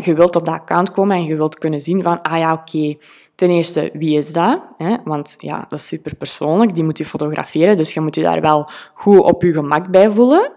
Je 0.00 0.14
wilt 0.14 0.36
op 0.36 0.44
dat 0.44 0.54
account 0.54 0.90
komen 0.90 1.16
en 1.16 1.24
je 1.24 1.36
wilt 1.36 1.58
kunnen 1.58 1.80
zien 1.80 2.02
van, 2.02 2.22
ah 2.22 2.38
ja, 2.38 2.52
oké, 2.52 2.96
ten 3.34 3.50
eerste, 3.50 3.90
wie 3.92 4.16
is 4.16 4.32
dat? 4.32 4.60
Want 5.04 5.36
ja, 5.38 5.64
dat 5.68 5.78
is 5.78 5.86
super 5.86 6.14
persoonlijk, 6.14 6.74
die 6.74 6.84
moet 6.84 6.98
je 6.98 7.04
fotograferen, 7.04 7.76
dus 7.76 7.94
je 7.94 8.00
moet 8.00 8.14
je 8.14 8.22
daar 8.22 8.40
wel 8.40 8.70
goed 8.94 9.20
op 9.20 9.42
je 9.42 9.52
gemak 9.52 9.90
bij 9.90 10.10
voelen. 10.10 10.52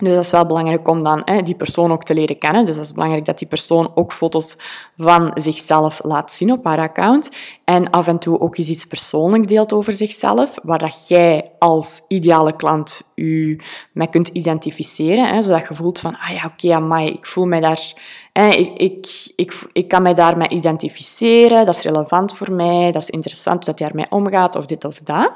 Dus 0.00 0.14
dat 0.14 0.24
is 0.24 0.30
wel 0.30 0.46
belangrijk 0.46 0.88
om 0.88 1.02
dan 1.02 1.22
hè, 1.24 1.42
die 1.42 1.54
persoon 1.54 1.92
ook 1.92 2.04
te 2.04 2.14
leren 2.14 2.38
kennen. 2.38 2.66
Dus 2.66 2.76
dat 2.76 2.84
is 2.84 2.92
belangrijk 2.92 3.24
dat 3.24 3.38
die 3.38 3.48
persoon 3.48 3.92
ook 3.94 4.12
foto's 4.12 4.56
van 4.96 5.30
zichzelf 5.34 6.00
laat 6.02 6.32
zien 6.32 6.52
op 6.52 6.64
haar 6.64 6.78
account. 6.78 7.30
En 7.64 7.90
af 7.90 8.06
en 8.06 8.18
toe 8.18 8.40
ook 8.40 8.56
eens 8.56 8.68
iets 8.68 8.84
persoonlijk 8.84 9.48
deelt 9.48 9.72
over 9.72 9.92
zichzelf, 9.92 10.58
waar 10.62 10.78
dat 10.78 11.08
jij 11.08 11.50
als 11.58 12.02
ideale 12.08 12.56
klant 12.56 13.02
je 13.14 13.58
mee 13.92 14.08
kunt 14.08 14.28
identificeren. 14.28 15.26
Hè, 15.26 15.42
zodat 15.42 15.68
je 15.68 15.74
voelt 15.74 15.98
van, 15.98 16.16
ah 16.18 16.30
ja, 16.30 16.44
oké, 16.44 16.76
okay, 16.76 17.06
ik 17.06 17.26
voel 17.26 17.46
mij 17.46 17.60
daar... 17.60 17.92
Hè, 18.32 18.48
ik, 18.48 18.76
ik, 18.76 19.32
ik, 19.36 19.62
ik 19.72 19.88
kan 19.88 20.02
mij 20.02 20.14
daarmee 20.14 20.48
identificeren, 20.48 21.66
dat 21.66 21.74
is 21.74 21.82
relevant 21.82 22.36
voor 22.36 22.52
mij, 22.52 22.92
dat 22.92 23.02
is 23.02 23.10
interessant 23.10 23.64
dat 23.64 23.78
hij 23.78 23.88
ermee 23.88 24.06
omgaat, 24.10 24.56
of 24.56 24.64
dit 24.64 24.84
of 24.84 24.98
dat. 24.98 25.32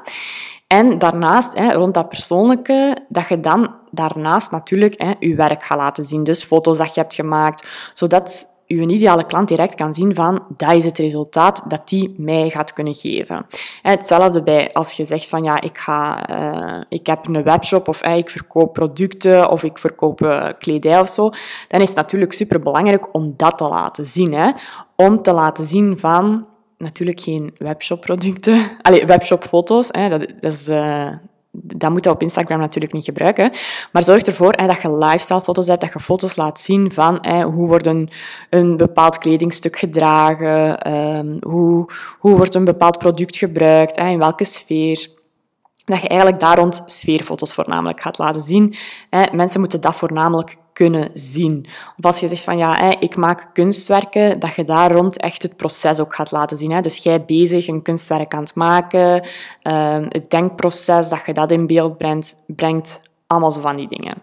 En 0.67 0.97
daarnaast, 0.97 1.55
hè, 1.55 1.73
rond 1.73 1.93
dat 1.93 2.09
persoonlijke, 2.09 2.97
dat 3.09 3.27
je 3.27 3.39
dan 3.39 3.75
daarnaast 3.91 4.51
natuurlijk 4.51 5.01
hè, 5.01 5.13
je 5.19 5.35
werk 5.35 5.63
gaat 5.63 5.77
laten 5.77 6.03
zien. 6.03 6.23
Dus 6.23 6.43
foto's 6.43 6.77
dat 6.77 6.93
je 6.93 7.01
hebt 7.01 7.13
gemaakt, 7.13 7.67
zodat 7.93 8.53
uw 8.67 8.87
ideale 8.87 9.25
klant 9.25 9.47
direct 9.47 9.75
kan 9.75 9.93
zien 9.93 10.15
van 10.15 10.43
dat 10.57 10.71
is 10.71 10.85
het 10.85 10.97
resultaat 10.97 11.63
dat 11.67 11.89
die 11.89 12.15
mij 12.17 12.49
gaat 12.49 12.73
kunnen 12.73 12.93
geven. 12.93 13.45
Hetzelfde 13.81 14.43
bij 14.43 14.73
als 14.73 14.91
je 14.91 15.05
zegt 15.05 15.29
van 15.29 15.43
ja, 15.43 15.61
ik, 15.61 15.77
ga, 15.77 16.29
uh, 16.29 16.81
ik 16.89 17.07
heb 17.07 17.27
een 17.27 17.43
webshop 17.43 17.87
of 17.87 18.03
ik 18.03 18.29
verkoop 18.29 18.73
producten 18.73 19.49
of 19.49 19.63
ik 19.63 19.77
verkoop 19.77 20.21
uh, 20.21 20.47
kledij 20.59 20.99
of 20.99 21.09
zo, 21.09 21.29
dan 21.67 21.81
is 21.81 21.87
het 21.87 21.97
natuurlijk 21.97 22.33
super 22.33 22.59
belangrijk 22.59 23.13
om 23.13 23.33
dat 23.37 23.57
te 23.57 23.67
laten 23.67 24.05
zien. 24.05 24.33
Hè? 24.33 24.51
Om 24.95 25.21
te 25.21 25.33
laten 25.33 25.63
zien 25.63 25.99
van 25.99 26.45
natuurlijk 26.77 27.19
geen 27.19 27.53
webshop-producten, 27.57 28.71
allee, 28.81 29.05
webshop-foto's, 29.05 29.89
hè, 29.91 30.09
dat, 30.09 30.27
dat 30.39 30.53
is... 30.53 30.69
Dat 31.57 31.89
moet 31.91 32.03
je 32.03 32.09
op 32.09 32.21
Instagram 32.21 32.59
natuurlijk 32.59 32.93
niet 32.93 33.03
gebruiken. 33.03 33.51
Maar 33.91 34.03
zorg 34.03 34.21
ervoor 34.21 34.57
dat 34.57 34.81
je 34.81 34.97
lifestyle-foto's 34.97 35.67
hebt, 35.67 35.81
dat 35.81 35.93
je 35.93 35.99
foto's 35.99 36.35
laat 36.35 36.59
zien 36.59 36.91
van 36.91 37.27
hoe 37.43 37.67
wordt 37.67 37.85
een, 38.49 38.77
bepaald 38.77 39.17
kledingstuk 39.17 39.77
gedragen, 39.77 40.93
um, 40.93 41.37
hoe, 41.41 41.89
hoe 42.19 42.37
wordt 42.37 42.55
een 42.55 42.65
bepaald 42.65 42.97
product 42.97 43.37
gebruikt, 43.37 43.97
in 43.97 44.17
welke 44.17 44.43
sfeer. 44.43 45.07
Dat 45.85 46.01
je 46.01 46.07
eigenlijk 46.07 46.39
daar 46.39 46.57
rond 46.57 46.83
sfeerfoto's 46.85 47.53
voornamelijk 47.53 48.01
gaat 48.01 48.17
laten 48.17 48.41
zien. 48.41 48.73
Mensen 49.31 49.59
moeten 49.59 49.81
dat 49.81 49.95
voornamelijk 49.95 50.57
kunnen 50.75 51.09
zien. 51.13 51.65
Of 51.97 52.05
als 52.05 52.19
je 52.19 52.27
zegt 52.27 52.43
van 52.43 52.57
ja, 52.57 52.99
ik 52.99 53.15
maak 53.15 53.49
kunstwerken, 53.53 54.39
dat 54.39 54.55
je 54.55 54.63
daar 54.63 54.91
rond 54.91 55.17
echt 55.17 55.43
het 55.43 55.55
proces 55.55 55.99
ook 55.99 56.15
gaat 56.15 56.31
laten 56.31 56.57
zien. 56.57 56.81
Dus 56.81 56.97
jij 56.97 57.25
bezig 57.25 57.67
een 57.67 57.81
kunstwerk 57.81 58.33
aan 58.33 58.43
het 58.43 58.55
maken, 58.55 59.27
ehm, 59.61 60.05
het 60.09 60.29
denkproces, 60.29 61.09
dat 61.09 61.21
je 61.25 61.33
dat 61.33 61.51
in 61.51 61.67
beeld 61.67 61.97
brengt, 61.97 62.35
brengt 62.47 63.01
allemaal 63.27 63.51
zo 63.51 63.61
van 63.61 63.75
die 63.75 63.87
dingen. 63.87 64.13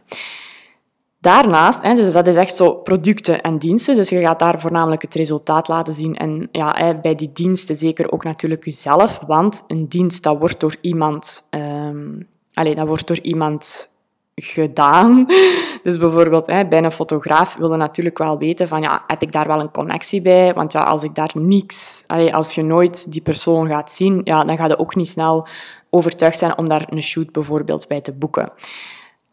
Daarnaast, 1.18 1.82
dus 1.82 2.12
dat 2.12 2.26
is 2.26 2.36
echt 2.36 2.54
zo 2.54 2.74
producten 2.74 3.40
en 3.40 3.58
diensten, 3.58 3.96
dus 3.96 4.08
je 4.08 4.20
gaat 4.20 4.38
daar 4.38 4.60
voornamelijk 4.60 5.02
het 5.02 5.14
resultaat 5.14 5.68
laten 5.68 5.92
zien. 5.92 6.14
En 6.14 6.48
ja, 6.52 6.98
bij 7.02 7.14
die 7.14 7.30
diensten 7.32 7.74
zeker 7.74 8.12
ook 8.12 8.24
natuurlijk 8.24 8.64
jezelf, 8.64 9.20
want 9.26 9.64
een 9.66 9.88
dienst 9.88 10.22
dat 10.22 10.38
wordt 10.38 10.60
door 10.60 10.76
iemand, 10.80 11.48
um, 11.50 12.28
dat 12.52 12.86
wordt 12.86 13.06
door 13.06 13.20
iemand 13.22 13.91
gedaan. 14.34 15.26
Dus 15.82 15.98
bijvoorbeeld 15.98 16.46
hè, 16.46 16.66
bij 16.66 16.84
een 16.84 16.90
fotograaf 16.90 17.56
wilde 17.56 17.76
natuurlijk 17.76 18.18
wel 18.18 18.38
weten 18.38 18.68
van 18.68 18.82
ja, 18.82 19.04
heb 19.06 19.22
ik 19.22 19.32
daar 19.32 19.46
wel 19.46 19.60
een 19.60 19.70
connectie 19.70 20.22
bij? 20.22 20.54
Want 20.54 20.72
ja, 20.72 20.82
als 20.82 21.02
ik 21.02 21.14
daar 21.14 21.30
niks, 21.34 22.04
als 22.30 22.54
je 22.54 22.62
nooit 22.62 23.12
die 23.12 23.20
persoon 23.20 23.66
gaat 23.66 23.92
zien, 23.92 24.20
ja, 24.24 24.44
dan 24.44 24.56
ga 24.56 24.66
je 24.66 24.78
ook 24.78 24.94
niet 24.94 25.08
snel 25.08 25.46
overtuigd 25.90 26.38
zijn 26.38 26.58
om 26.58 26.68
daar 26.68 26.86
een 26.90 27.02
shoot 27.02 27.32
bijvoorbeeld 27.32 27.88
bij 27.88 28.00
te 28.00 28.12
boeken. 28.12 28.52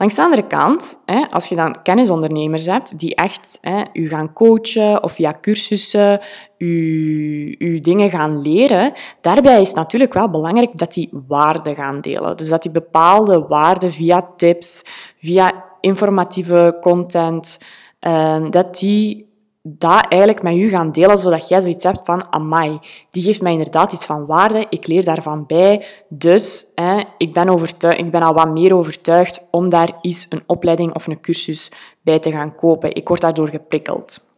Langs 0.02 0.16
de 0.16 0.22
andere 0.22 0.48
kant, 0.48 1.04
als 1.30 1.46
je 1.46 1.56
dan 1.56 1.82
kennisondernemers 1.84 2.66
hebt 2.66 3.00
die 3.00 3.16
echt 3.16 3.60
u 3.94 4.08
gaan 4.08 4.34
coachen 4.34 5.04
of 5.04 5.12
via 5.12 5.38
cursussen 5.42 6.20
u, 6.58 7.56
u 7.58 7.80
dingen 7.80 8.10
gaan 8.10 8.42
leren, 8.42 8.94
daarbij 9.22 9.62
is 9.62 9.68
het 9.68 9.76
natuurlijk 9.76 10.14
wel 10.14 10.30
belangrijk 10.30 10.78
dat 10.78 10.94
die 10.94 11.10
waarden 11.28 11.76
gaan 11.76 12.02
delen. 12.02 12.38
Dus 12.38 12.50
dat 12.50 12.62
die 12.62 12.72
bepaalde 12.72 13.46
waarden 13.48 13.92
via 13.92 14.30
tips, 14.38 14.82
via 15.18 15.66
informatieve 15.82 16.78
content, 16.82 17.60
um, 18.00 18.52
dat 18.52 18.78
die 18.78 19.29
dat 19.62 20.06
eigenlijk 20.08 20.44
met 20.44 20.56
u 20.56 20.70
gaan 20.70 20.92
delen, 20.92 21.18
zodat 21.18 21.48
jij 21.48 21.62
zoiets 21.62 21.84
hebt 21.84 22.02
van, 22.04 22.34
amai, 22.34 22.80
die 23.12 23.24
geeft 23.24 23.42
mij 23.42 23.52
inderdaad 23.52 23.94
iets 23.94 24.06
van 24.06 24.26
waarde, 24.26 24.66
ik 24.70 24.88
leer 24.88 25.04
daarvan 25.04 25.46
bij, 25.46 25.86
dus 26.10 26.66
hè, 26.76 27.04
ik, 27.18 27.34
ben 27.34 27.50
overtuigd, 27.50 28.00
ik 28.00 28.12
ben 28.12 28.22
al 28.22 28.34
wat 28.34 28.52
meer 28.52 28.76
overtuigd 28.76 29.48
om 29.52 29.70
daar 29.70 29.98
eens 30.02 30.26
een 30.30 30.44
opleiding 30.46 30.94
of 30.94 31.08
een 31.08 31.22
cursus 31.22 31.72
bij 32.02 32.20
te 32.20 32.32
gaan 32.32 32.56
kopen. 32.56 32.96
Ik 32.96 33.08
word 33.08 33.22
daardoor 33.22 33.50
geprikkeld. 33.50 34.29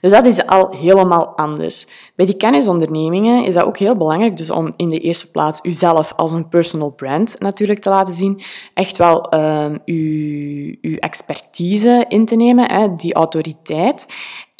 Dus 0.00 0.10
dat 0.10 0.26
is 0.26 0.46
al 0.46 0.76
helemaal 0.76 1.36
anders. 1.36 1.86
Bij 2.16 2.26
die 2.26 2.36
kennisondernemingen 2.36 3.44
is 3.44 3.54
dat 3.54 3.64
ook 3.64 3.78
heel 3.78 3.96
belangrijk, 3.96 4.36
dus 4.36 4.50
om 4.50 4.72
in 4.76 4.88
de 4.88 4.98
eerste 4.98 5.30
plaats 5.30 5.60
uzelf 5.62 6.12
als 6.16 6.30
een 6.30 6.48
personal 6.48 6.90
brand 6.90 7.36
natuurlijk 7.38 7.80
te 7.80 7.88
laten 7.88 8.14
zien, 8.14 8.42
echt 8.74 8.96
wel 8.96 9.34
uh, 9.34 9.64
uw, 9.84 10.74
uw 10.80 10.96
expertise 10.96 12.04
in 12.08 12.24
te 12.24 12.36
nemen, 12.36 12.70
hè, 12.70 12.94
die 12.94 13.14
autoriteit. 13.14 14.06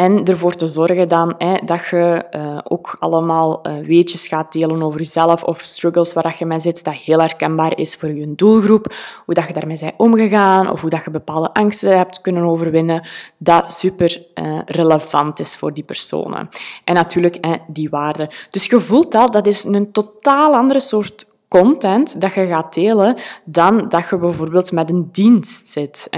En 0.00 0.24
ervoor 0.24 0.54
te 0.54 0.66
zorgen 0.66 1.08
dan 1.08 1.34
hè, 1.38 1.54
dat 1.64 1.86
je 1.86 2.24
uh, 2.30 2.58
ook 2.64 2.96
allemaal 2.98 3.60
uh, 3.62 3.86
weetjes 3.86 4.26
gaat 4.26 4.52
delen 4.52 4.82
over 4.82 4.98
jezelf 4.98 5.42
of 5.42 5.60
struggles 5.60 6.12
waar 6.12 6.36
je 6.38 6.46
mee 6.46 6.60
zit, 6.60 6.84
dat 6.84 6.94
heel 6.94 7.18
herkenbaar 7.18 7.78
is 7.78 7.94
voor 7.94 8.12
je 8.12 8.34
doelgroep. 8.34 8.94
Hoe 9.24 9.34
dat 9.34 9.46
je 9.46 9.52
daarmee 9.52 9.78
bent 9.80 9.94
omgegaan 9.96 10.70
of 10.70 10.80
hoe 10.80 10.90
dat 10.90 11.04
je 11.04 11.10
bepaalde 11.10 11.52
angsten 11.52 11.96
hebt 11.96 12.20
kunnen 12.20 12.42
overwinnen. 12.42 13.08
Dat 13.38 13.72
super 13.72 14.26
uh, 14.34 14.58
relevant 14.64 15.40
is 15.40 15.56
voor 15.56 15.72
die 15.72 15.84
personen. 15.84 16.48
En 16.84 16.94
natuurlijk 16.94 17.36
hè, 17.40 17.54
die 17.66 17.90
waarde. 17.90 18.30
Dus 18.50 18.66
je 18.66 18.80
voelt 18.80 19.14
al, 19.14 19.30
dat 19.30 19.46
is 19.46 19.64
een 19.64 19.92
totaal 19.92 20.54
andere 20.54 20.80
soort 20.80 21.26
content 21.58 22.20
dat 22.20 22.34
je 22.34 22.46
gaat 22.46 22.74
delen 22.74 23.16
dan 23.44 23.88
dat 23.88 24.08
je 24.08 24.18
bijvoorbeeld 24.18 24.72
met 24.72 24.90
een 24.90 25.08
dienst 25.12 25.68
zit. 25.68 26.08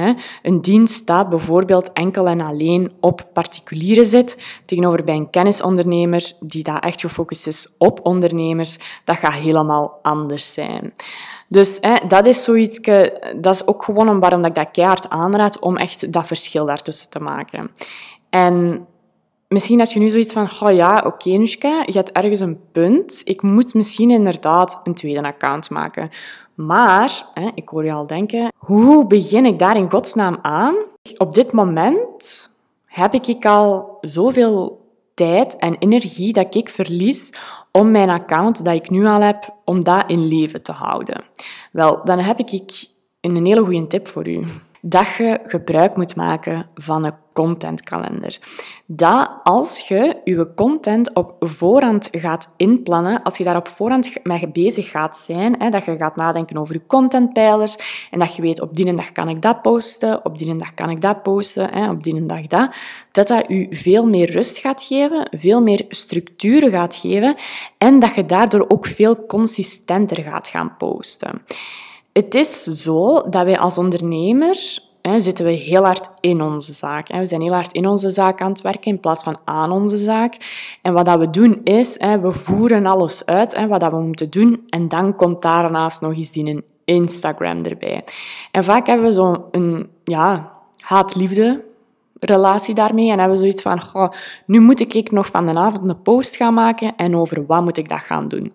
Een 0.43 0.61
dienst 0.61 0.95
staat 0.95 1.29
bijvoorbeeld 1.29 1.93
enkel 1.93 2.27
en 2.27 2.41
alleen 2.41 2.93
op 3.01 3.27
particulieren 3.33 4.07
zit, 4.07 4.61
tegenover 4.65 5.05
bij 5.05 5.15
een 5.15 5.31
kennisondernemer 5.31 6.33
die 6.41 6.63
daar 6.63 6.79
echt 6.79 7.01
gefocust 7.01 7.47
is 7.47 7.75
op 7.79 8.01
ondernemers, 8.03 8.79
dat 9.05 9.17
gaat 9.17 9.33
helemaal 9.33 9.99
anders 10.03 10.53
zijn. 10.53 10.93
Dus 11.49 11.79
hè, 11.81 12.07
dat 12.07 12.27
is 12.27 12.45
zoiets, 12.45 12.81
dat 13.37 13.55
is 13.55 13.67
ook 13.67 13.83
gewoon 13.83 14.21
waarom 14.21 14.45
ik 14.45 14.55
dat 14.55 14.71
keihard 14.71 15.11
aanraad, 15.11 15.59
om 15.59 15.77
echt 15.77 16.13
dat 16.13 16.27
verschil 16.27 16.67
daartussen 16.67 17.11
te 17.11 17.21
maken. 17.21 17.71
En 18.31 18.87
Misschien 19.53 19.79
heb 19.79 19.89
je 19.89 19.99
nu 19.99 20.09
zoiets 20.09 20.33
van, 20.33 20.49
oh 20.61 20.75
ja, 20.75 20.97
oké 20.97 21.07
okay, 21.07 21.83
je 21.87 21.93
hebt 21.93 22.13
ergens 22.13 22.41
een 22.41 22.61
punt. 22.73 23.21
Ik 23.25 23.43
moet 23.43 23.75
misschien 23.75 24.11
inderdaad 24.11 24.81
een 24.85 24.95
tweede 24.95 25.23
account 25.23 25.71
maken. 25.71 26.11
Maar, 26.55 27.27
hè, 27.33 27.49
ik 27.55 27.69
hoor 27.69 27.85
je 27.85 27.93
al 27.93 28.07
denken, 28.07 28.53
hoe 28.57 29.07
begin 29.07 29.47
ik 29.47 29.59
daar 29.59 29.77
in 29.77 29.91
godsnaam 29.91 30.39
aan? 30.43 30.75
Op 31.17 31.35
dit 31.35 31.53
moment 31.53 32.51
heb 32.87 33.15
ik 33.15 33.47
al 33.47 33.99
zoveel 34.01 34.91
tijd 35.15 35.57
en 35.57 35.79
energie 35.79 36.33
dat 36.33 36.55
ik 36.55 36.69
verlies 36.69 37.31
om 37.73 37.91
mijn 37.91 38.11
account 38.11 38.65
dat 38.65 38.75
ik 38.75 38.91
nu 38.91 39.07
al 39.07 39.21
heb, 39.21 39.57
om 39.65 39.85
dat 39.85 40.05
in 40.07 40.27
leven 40.27 40.63
te 40.63 40.73
houden. 40.73 41.25
Wel, 41.73 42.05
dan 42.05 42.19
heb 42.19 42.39
ik 42.39 42.87
een 43.21 43.47
hele 43.47 43.65
goede 43.65 43.87
tip 43.87 44.09
voor 44.09 44.29
u 44.29 44.45
dat 44.85 45.15
je 45.19 45.39
gebruik 45.45 45.97
moet 45.97 46.17
maken 46.17 46.67
van 46.75 47.05
een 47.05 47.15
contentkalender. 47.33 48.39
Dat 48.87 49.31
als 49.43 49.81
je 49.89 50.21
je 50.25 50.53
content 50.55 51.15
op 51.15 51.35
voorhand 51.41 52.09
gaat 52.11 52.49
inplannen, 52.57 53.23
als 53.23 53.37
je 53.37 53.45
daar 53.45 53.57
op 53.57 53.69
voorhand 53.69 54.13
mee 54.23 54.49
bezig 54.49 54.91
gaat 54.91 55.17
zijn, 55.17 55.55
hè, 55.63 55.71
dat 55.71 55.85
je 55.85 55.95
gaat 55.99 56.17
nadenken 56.17 56.57
over 56.57 56.75
je 56.75 56.87
contentpijlers 56.87 57.77
en 58.11 58.19
dat 58.19 58.35
je 58.35 58.43
weet 58.43 58.61
op 58.61 58.75
die 58.75 58.95
dag 58.95 59.13
kan 59.13 59.29
ik 59.29 59.43
dat 59.43 59.63
posten, 59.63 60.25
op 60.25 60.39
die 60.39 60.57
dag 60.57 60.75
kan 60.75 60.91
ik 60.91 61.01
dat 61.01 61.23
posten, 61.23 61.73
hè, 61.73 61.91
op 61.91 62.03
die 62.03 62.27
dag 62.27 62.47
dat, 62.47 62.75
dat 63.13 63.29
dat 63.29 63.45
je 63.49 63.67
veel 63.71 64.07
meer 64.07 64.31
rust 64.31 64.59
gaat 64.59 64.83
geven, 64.83 65.29
veel 65.31 65.61
meer 65.61 65.85
structuur 65.89 66.71
gaat 66.71 66.95
geven 66.95 67.37
en 67.79 68.01
dat 68.01 68.15
je 68.15 68.27
daardoor 68.27 68.65
ook 68.69 68.87
veel 68.87 69.27
consistenter 69.27 70.23
gaat 70.23 70.49
gaan 70.49 70.77
posten. 70.77 71.43
Het 72.13 72.35
is 72.35 72.63
zo 72.63 73.29
dat 73.31 73.45
wij 73.45 73.59
als 73.59 73.79
ondernemer 73.79 74.81
hè, 75.03 75.21
zitten 75.21 75.45
we 75.45 75.51
heel 75.51 75.85
hard 75.85 76.11
in 76.21 76.43
onze 76.43 76.73
zaak. 76.73 77.09
Hè. 77.09 77.19
We 77.19 77.25
zijn 77.25 77.41
heel 77.41 77.53
hard 77.53 77.73
in 77.73 77.87
onze 77.87 78.11
zaak 78.11 78.41
aan 78.41 78.51
het 78.51 78.61
werken 78.61 78.91
in 78.91 79.01
plaats 79.01 79.23
van 79.23 79.37
aan 79.45 79.71
onze 79.71 79.97
zaak. 79.97 80.37
En 80.83 80.93
wat 80.93 81.05
dat 81.05 81.19
we 81.19 81.31
doen 81.31 81.61
is, 81.65 81.99
hè, 81.99 82.21
we 82.21 82.33
voeren 82.33 82.87
alles 82.87 83.27
uit, 83.27 83.57
hè, 83.57 83.67
wat 83.67 83.81
dat 83.81 83.91
we 83.91 84.01
moeten 84.01 84.31
doen. 84.31 84.67
En 84.69 84.89
dan 84.89 85.17
komt 85.17 85.43
daarnaast 85.43 86.01
nog 86.01 86.15
eens 86.17 86.33
die 86.33 86.65
Instagram 86.85 87.65
erbij. 87.65 88.05
En 88.51 88.65
vaak 88.65 88.87
hebben 88.87 89.07
we 89.07 89.13
zo'n 89.13 89.89
ja, 90.05 90.53
haat-liefde 90.79 91.65
relatie 92.19 92.75
daarmee. 92.75 93.11
En 93.11 93.19
hebben 93.19 93.37
we 93.37 93.43
zoiets 93.43 93.63
van, 93.63 93.83
goh, 93.83 94.11
nu 94.47 94.61
moet 94.61 94.81
ik 94.81 95.11
nog 95.11 95.27
van 95.27 95.47
de 95.47 95.55
avond 95.55 95.89
een 95.89 96.03
post 96.03 96.37
gaan 96.37 96.55
maken 96.55 96.97
en 96.97 97.17
over 97.17 97.47
wat 97.47 97.63
moet 97.63 97.77
ik 97.77 97.89
dat 97.89 98.01
gaan 98.01 98.29
doen. 98.29 98.53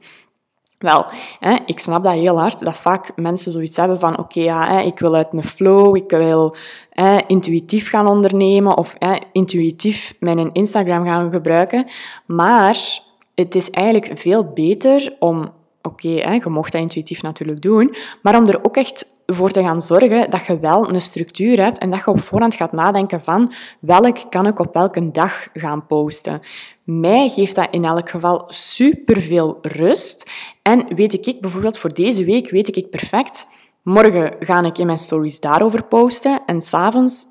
Wel, 0.77 1.05
hè, 1.39 1.57
ik 1.65 1.79
snap 1.79 2.03
dat 2.03 2.13
heel 2.13 2.39
hard, 2.39 2.59
dat 2.59 2.75
vaak 2.75 3.11
mensen 3.15 3.51
zoiets 3.51 3.77
hebben 3.77 3.99
van 3.99 4.17
oké, 4.17 4.39
ja, 4.39 4.79
ik 4.79 4.99
wil 4.99 5.15
uit 5.15 5.33
een 5.33 5.43
flow, 5.43 5.95
ik 5.95 6.09
wil 6.09 6.55
hè, 6.89 7.17
intuïtief 7.27 7.89
gaan 7.89 8.07
ondernemen 8.07 8.77
of 8.77 8.95
intuïtief 9.31 10.13
mijn 10.19 10.51
Instagram 10.51 11.05
gaan 11.05 11.31
gebruiken. 11.31 11.85
Maar 12.25 13.01
het 13.35 13.55
is 13.55 13.69
eigenlijk 13.69 14.19
veel 14.19 14.51
beter 14.53 15.15
om, 15.19 15.51
oké, 15.81 16.09
je 16.09 16.41
mocht 16.49 16.71
dat 16.71 16.81
intuïtief 16.81 17.21
natuurlijk 17.21 17.61
doen, 17.61 17.95
maar 18.21 18.37
om 18.37 18.47
er 18.47 18.65
ook 18.65 18.77
echt 18.77 19.15
voor 19.25 19.51
te 19.51 19.61
gaan 19.61 19.81
zorgen 19.81 20.29
dat 20.29 20.45
je 20.45 20.59
wel 20.59 20.89
een 20.89 21.01
structuur 21.01 21.61
hebt 21.63 21.77
en 21.77 21.89
dat 21.89 21.99
je 21.99 22.07
op 22.07 22.21
voorhand 22.21 22.55
gaat 22.55 22.71
nadenken 22.71 23.21
van 23.21 23.51
welk 23.79 24.17
kan 24.29 24.47
ik 24.47 24.59
op 24.59 24.73
welke 24.73 25.11
dag 25.11 25.47
gaan 25.53 25.85
posten. 25.85 26.41
Mij 26.87 27.29
geeft 27.29 27.55
dat 27.55 27.67
in 27.71 27.85
elk 27.85 28.09
geval 28.09 28.43
superveel 28.47 29.57
rust. 29.61 30.29
En 30.61 30.95
weet 30.95 31.27
ik 31.27 31.41
bijvoorbeeld 31.41 31.77
voor 31.77 31.93
deze 31.93 32.25
week, 32.25 32.49
weet 32.49 32.75
ik 32.75 32.89
perfect, 32.89 33.47
morgen 33.81 34.35
ga 34.39 34.63
ik 34.63 34.77
in 34.77 34.85
mijn 34.85 34.97
stories 34.97 35.39
daarover 35.39 35.83
posten 35.83 36.41
en 36.45 36.61
s'avonds 36.61 37.25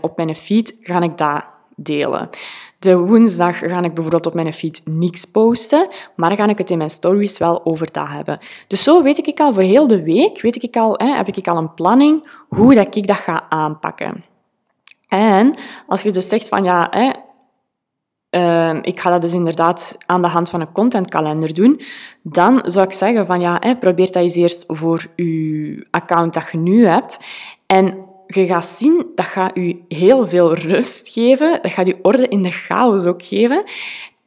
op 0.00 0.16
mijn 0.16 0.34
feed 0.34 0.76
ga 0.80 1.00
ik 1.00 1.18
dat 1.18 1.44
delen. 1.76 2.28
De 2.78 2.98
woensdag 2.98 3.58
ga 3.58 3.82
ik 3.82 3.94
bijvoorbeeld 3.94 4.26
op 4.26 4.34
mijn 4.34 4.52
feed 4.52 4.82
niks 4.84 5.24
posten, 5.24 5.88
maar 6.16 6.32
ga 6.32 6.46
ik 6.46 6.58
het 6.58 6.70
in 6.70 6.78
mijn 6.78 6.90
stories 6.90 7.38
wel 7.38 7.64
over 7.64 7.92
dat 7.92 8.08
hebben. 8.08 8.38
Dus 8.66 8.82
zo 8.82 9.02
weet 9.02 9.26
ik 9.26 9.40
al 9.40 9.54
voor 9.54 9.62
heel 9.62 9.86
de 9.86 10.02
week, 10.02 10.40
weet 10.40 10.62
ik 10.62 10.76
al, 10.76 10.94
hè, 10.96 11.16
heb 11.16 11.28
ik 11.28 11.48
al 11.48 11.56
een 11.56 11.74
planning 11.74 12.28
hoe 12.48 12.74
dat 12.74 12.96
ik 12.96 13.06
dat 13.06 13.16
ga 13.16 13.46
aanpakken. 13.48 14.24
En 15.08 15.54
als 15.86 16.02
je 16.02 16.10
dus 16.10 16.28
zegt 16.28 16.48
van 16.48 16.64
ja, 16.64 16.86
hè, 16.90 17.10
uh, 18.30 18.74
ik 18.82 19.00
ga 19.00 19.10
dat 19.10 19.20
dus 19.20 19.32
inderdaad 19.32 19.98
aan 20.06 20.22
de 20.22 20.28
hand 20.28 20.50
van 20.50 20.60
een 20.60 20.72
contentkalender 20.72 21.54
doen, 21.54 21.80
dan 22.22 22.60
zou 22.64 22.86
ik 22.86 22.92
zeggen 22.92 23.26
van 23.26 23.40
ja, 23.40 23.56
hè, 23.60 23.76
probeer 23.76 24.06
dat 24.06 24.22
eens 24.22 24.34
eerst 24.34 24.64
voor 24.66 25.06
je 25.16 25.86
account 25.90 26.34
dat 26.34 26.48
je 26.52 26.58
nu 26.58 26.86
hebt. 26.86 27.18
En 27.66 28.08
je 28.26 28.46
gaat 28.46 28.64
zien, 28.64 29.06
dat 29.14 29.26
gaat 29.26 29.50
je 29.54 29.84
heel 29.88 30.28
veel 30.28 30.54
rust 30.54 31.08
geven. 31.08 31.58
Dat 31.62 31.72
gaat 31.72 31.86
je 31.86 31.98
orde 32.02 32.28
in 32.28 32.42
de 32.42 32.50
chaos 32.50 33.04
ook 33.04 33.22
geven. 33.22 33.64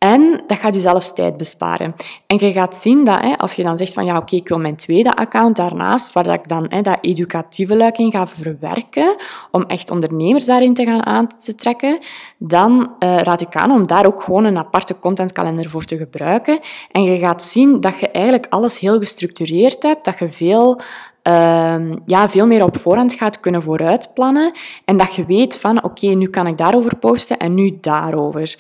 En 0.04 0.42
dat 0.48 0.58
gaat 0.58 0.74
je 0.74 0.80
zelfs 0.80 1.14
tijd 1.14 1.38
besparen. 1.38 1.96
En 2.28 2.38
je 2.38 2.52
gaat 2.52 2.76
zien 2.76 3.04
dat 3.04 3.22
hè, 3.22 3.38
als 3.38 3.54
je 3.54 3.64
dan 3.64 3.78
zegt 3.78 3.94
van 3.94 4.06
ja, 4.06 4.18
oké, 4.18 4.36
ik 4.36 4.48
wil 4.48 4.60
mijn 4.60 4.76
tweede 4.76 5.16
account 5.16 5.56
daarnaast, 5.56 6.14
waar 6.14 6.28
ik 6.28 6.48
dan 6.48 6.66
hè, 6.70 6.82
dat 6.82 6.98
educatieve 7.02 7.76
luik 7.76 7.98
in 7.98 8.12
ga 8.12 8.28
verwerken, 8.28 9.16
om 9.52 9.64
echt 9.64 9.92
ondernemers 9.92 10.46
daarin 10.46 10.74
te 10.74 10.86
gaan 10.86 11.06
aan 11.06 11.28
te 11.38 11.56
trekken, 11.56 12.00
dan 12.38 12.92
uh, 13.00 13.18
raad 13.18 13.42
ik 13.42 13.56
aan 13.56 13.72
om 13.72 13.88
daar 13.88 14.06
ook 14.06 14.22
gewoon 14.24 14.44
een 14.44 14.58
aparte 14.58 15.00
contentkalender 15.00 15.70
voor 15.70 15.84
te 15.84 15.98
gebruiken. 15.98 16.60
En 16.92 17.04
je 17.04 17.20
gaat 17.20 17.44
zien 17.44 17.82
dat 17.82 18.00
je 18.00 18.12
eigenlijk 18.12 18.48
alles 18.50 18.80
heel 18.80 19.00
gestructureerd 19.00 19.84
hebt, 19.84 20.06
dat 20.06 20.20
je 20.20 20.32
veel 20.32 20.82
uh, 21.28 21.92
ja, 22.06 22.30
veel 22.30 22.46
meer 22.46 22.64
op 22.64 22.78
voorhand 22.78 23.14
gaat 23.14 23.40
kunnen 23.40 23.64
vooruitplannen 23.64 24.52
en 24.86 24.98
dat 24.98 25.16
je 25.16 25.26
weet 25.26 25.60
van 25.60 25.84
oké, 25.84 26.08
nu 26.08 26.28
kan 26.28 26.48
ik 26.48 26.58
daarover 26.58 26.96
posten 26.96 27.38
en 27.38 27.54
nu 27.54 27.78
daarover. 27.82 28.56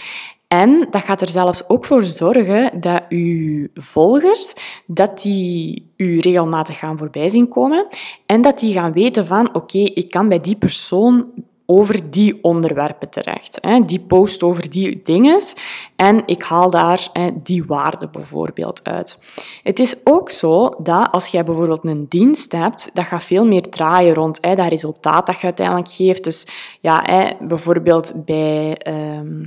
En 0.54 0.88
dat 0.90 1.02
gaat 1.02 1.22
er 1.22 1.30
zelfs 1.30 1.70
ook 1.70 1.86
voor 1.86 2.04
zorgen 2.04 2.80
dat 2.82 3.04
uw 3.10 3.68
volgers 3.74 4.54
dat 4.86 5.22
die 5.22 5.92
u 5.98 6.20
regelmatig 6.20 6.78
gaan 6.78 6.98
voorbij 6.98 7.30
zien 7.30 7.48
komen 7.48 7.88
en 8.26 8.42
dat 8.42 8.60
die 8.60 8.74
gaan 8.74 8.94
weten 8.94 9.26
van 9.26 9.56
oké, 9.56 9.78
ik 9.78 10.10
kan 10.10 10.30
bij 10.30 10.40
die 10.40 10.56
persoon 10.56 11.26
over 11.66 12.10
die 12.10 12.44
onderwerpen 12.44 13.10
terecht. 13.10 13.60
Die 13.86 14.00
post 14.00 14.44
over 14.44 14.70
die 14.70 15.02
dingen 15.04 15.40
en 15.96 16.24
ik 16.26 16.44
haal 16.44 16.70
daar 16.70 17.08
die 17.34 17.66
waarde 17.66 18.10
bijvoorbeeld 18.10 18.84
uit. 18.84 19.18
Het 19.64 19.80
is 19.80 19.96
ook 20.04 20.30
zo 20.30 20.76
dat 20.78 21.12
als 21.12 21.28
jij 21.28 21.44
bijvoorbeeld 21.44 21.86
een 21.86 22.06
dienst 22.10 22.52
hebt, 22.52 22.90
dat 22.94 23.06
gaat 23.06 23.24
veel 23.24 23.46
meer 23.46 23.70
draaien 23.70 24.14
rond 24.14 24.42
dat 24.42 24.68
resultaat 24.68 25.26
dat 25.26 25.40
je 25.40 25.46
uiteindelijk 25.46 25.92
geeft. 25.92 26.24
Dus 26.24 26.48
ja, 26.82 27.34
bijvoorbeeld 27.40 28.26
bij... 28.26 28.78
Ehm, 28.78 29.42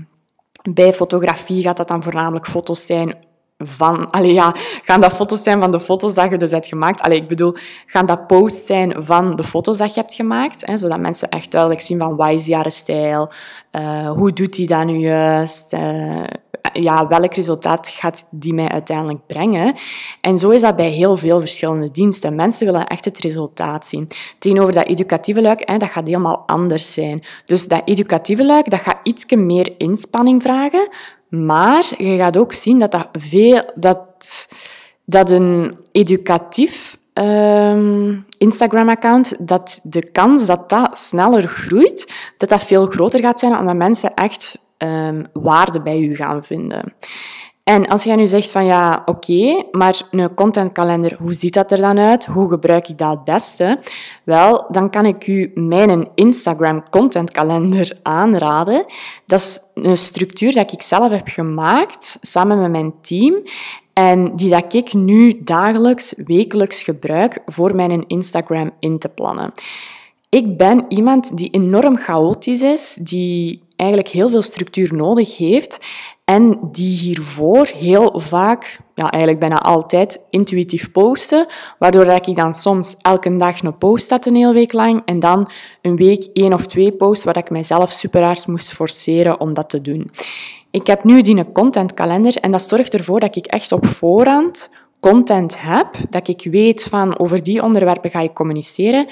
bij 0.75 0.93
fotografie 0.93 1.63
gaat 1.63 1.77
dat 1.77 1.89
dan 1.89 2.03
voornamelijk 2.03 2.47
foto's 2.47 2.87
zijn 2.87 3.17
van... 3.59 4.11
Allee, 4.11 4.33
ja, 4.33 4.55
gaan 4.85 5.01
dat 5.01 5.13
foto's 5.13 5.43
zijn 5.43 5.61
van 5.61 5.71
de 5.71 5.81
foto's 5.81 6.15
dat 6.15 6.31
je 6.31 6.37
dus 6.37 6.51
hebt 6.51 6.67
gemaakt? 6.67 7.01
Allee, 7.01 7.21
ik 7.21 7.29
bedoel, 7.29 7.55
gaan 7.87 8.07
dat 8.07 8.27
posts 8.27 8.67
zijn 8.67 8.95
van 9.03 9.37
de 9.37 9.45
foto's 9.45 9.77
dat 9.77 9.95
je 9.95 10.01
hebt 10.01 10.15
gemaakt? 10.15 10.67
Hè, 10.67 10.77
zodat 10.77 11.01
mensen 11.01 11.29
echt 11.29 11.51
duidelijk 11.51 11.83
zien 11.83 11.99
van 11.99 12.17
wat 12.17 12.31
is 12.31 12.45
die 12.45 12.71
stijl? 12.71 13.31
Uh, 13.73 14.11
hoe 14.11 14.33
doet 14.33 14.57
hij 14.57 14.67
dat 14.67 14.85
nu 14.85 14.97
juist? 14.97 15.73
Uh, 15.73 16.25
ja, 16.73 17.09
welk 17.09 17.35
resultaat 17.35 17.89
gaat 17.89 18.27
die 18.31 18.55
mij 18.55 18.69
uiteindelijk 18.69 19.27
brengen? 19.27 19.75
En 20.21 20.39
zo 20.39 20.51
is 20.51 20.61
dat 20.61 20.77
bij 20.77 20.91
heel 20.91 21.17
veel 21.17 21.41
verschillende 21.41 21.91
diensten. 21.91 22.35
Mensen 22.35 22.67
willen 22.67 22.87
echt 22.87 23.05
het 23.05 23.19
resultaat 23.19 23.87
zien. 23.87 24.09
Tegenover 24.39 24.73
dat 24.73 24.87
educatieve 24.87 25.41
luik, 25.41 25.63
hè, 25.65 25.77
dat 25.77 25.89
gaat 25.89 26.07
helemaal 26.07 26.43
anders 26.47 26.95
zijn. 26.95 27.23
Dus 27.45 27.69
dat 27.69 27.83
educatieve 27.85 28.45
luik, 28.45 28.71
dat 28.71 28.81
gaat 28.81 29.01
iets 29.03 29.25
meer 29.35 29.75
inspanning 29.79 30.43
vragen, 30.43 30.89
maar 31.45 31.95
je 31.99 32.17
gaat 32.17 32.37
ook 32.37 32.53
zien 32.53 32.79
dat, 32.79 32.91
dat, 32.91 33.09
veel, 33.13 33.71
dat, 33.75 34.49
dat 35.05 35.31
een 35.31 35.77
educatief 35.93 36.99
um, 37.15 38.27
Instagram-account, 38.39 39.49
dat 39.49 39.81
de 39.83 40.11
kans 40.11 40.47
dat 40.47 40.69
dat 40.69 40.99
sneller 40.99 41.47
groeit, 41.47 42.15
dat 42.37 42.49
dat 42.49 42.63
veel 42.63 42.87
groter 42.87 43.21
gaat 43.21 43.39
zijn, 43.39 43.59
omdat 43.59 43.77
mensen 43.77 44.15
echt 44.15 44.59
um, 44.79 45.27
waarde 45.33 45.83
bij 45.83 46.01
u 46.01 46.17
gaan 46.17 46.43
vinden. 46.43 46.95
En 47.71 47.87
als 47.87 48.05
jij 48.05 48.17
nu 48.17 48.27
zegt 48.27 48.51
van 48.51 48.65
ja, 48.65 49.03
oké, 49.05 49.65
maar 49.71 50.01
een 50.11 50.35
contentkalender, 50.35 51.17
hoe 51.19 51.35
ziet 51.35 51.55
dat 51.55 51.71
er 51.71 51.81
dan 51.81 51.99
uit? 51.99 52.27
Hoe 52.27 52.49
gebruik 52.49 52.89
ik 52.89 52.99
dat 52.99 53.11
het 53.11 53.25
beste? 53.25 53.79
Wel, 54.25 54.67
dan 54.71 54.91
kan 54.91 55.05
ik 55.07 55.27
u 55.27 55.51
mijn 55.55 56.09
Instagram 56.15 56.83
contentkalender 56.91 57.99
aanraden. 58.03 58.85
Dat 59.25 59.41
is 59.41 59.61
een 59.75 59.97
structuur 59.97 60.53
dat 60.53 60.73
ik 60.73 60.83
zelf 60.83 61.11
heb 61.11 61.29
gemaakt 61.29 62.19
samen 62.21 62.61
met 62.61 62.71
mijn 62.71 62.95
team. 63.01 63.43
En 63.93 64.37
die 64.37 64.51
dat 64.51 64.75
ik 64.75 64.93
nu 64.93 65.41
dagelijks, 65.43 66.15
wekelijks 66.17 66.83
gebruik 66.83 67.41
voor 67.47 67.77
mijn 67.77 68.07
Instagram 68.07 68.71
in 68.81 68.99
te 68.99 69.09
plannen. 69.09 69.53
Ik 70.29 70.57
ben 70.57 70.85
iemand 70.89 71.37
die 71.37 71.51
enorm 71.51 71.97
chaotisch 71.97 72.63
is, 72.63 72.99
die 73.01 73.63
eigenlijk 73.77 74.11
heel 74.11 74.29
veel 74.29 74.43
structuur 74.43 74.95
nodig 74.95 75.37
heeft 75.37 75.79
en 76.27 76.59
die 76.73 76.99
hiervoor 76.99 77.67
heel 77.67 78.21
vaak, 78.21 78.79
ja, 78.95 79.11
eigenlijk 79.11 79.41
bijna 79.41 79.59
altijd, 79.59 80.21
intuïtief 80.31 80.91
posten, 80.93 81.47
waardoor 81.79 82.07
ik 82.07 82.37
dan 82.37 82.55
soms 82.55 82.97
elke 83.03 83.37
dag 83.37 83.63
een 83.63 83.79
post 83.79 84.11
had 84.11 84.27
een 84.27 84.35
hele 84.35 84.53
week 84.53 84.73
lang 84.73 85.03
en 85.05 85.21
dan 85.21 85.51
een 85.83 85.97
week 85.97 86.29
één 86.33 86.53
of 86.53 86.67
twee 86.67 86.93
posts 86.93 87.25
waar 87.25 87.37
ik 87.37 87.51
mijzelf 87.51 87.93
super 87.93 88.23
hard 88.23 88.47
moest 88.47 88.69
forceren 88.73 89.41
om 89.41 89.55
dat 89.55 89.69
te 89.69 89.81
doen. 89.81 90.11
Ik 90.71 90.87
heb 90.87 91.05
nu 91.05 91.23
die 91.23 91.53
contentkalender 91.53 92.37
en 92.37 92.51
dat 92.51 92.63
zorgt 92.63 92.95
ervoor 92.95 93.21
dat 93.21 93.37
ik 93.37 93.47
echt 93.47 93.73
op 93.73 93.87
voorhand 93.87 94.71
content 95.01 95.61
heb, 95.61 95.89
dat 96.11 96.29
ik 96.29 96.47
weet 96.51 96.85
van 96.85 97.19
over 97.19 97.43
die 97.43 97.63
onderwerpen 97.63 98.11
ga 98.11 98.21
ik 98.21 98.35
communiceren 98.35 99.07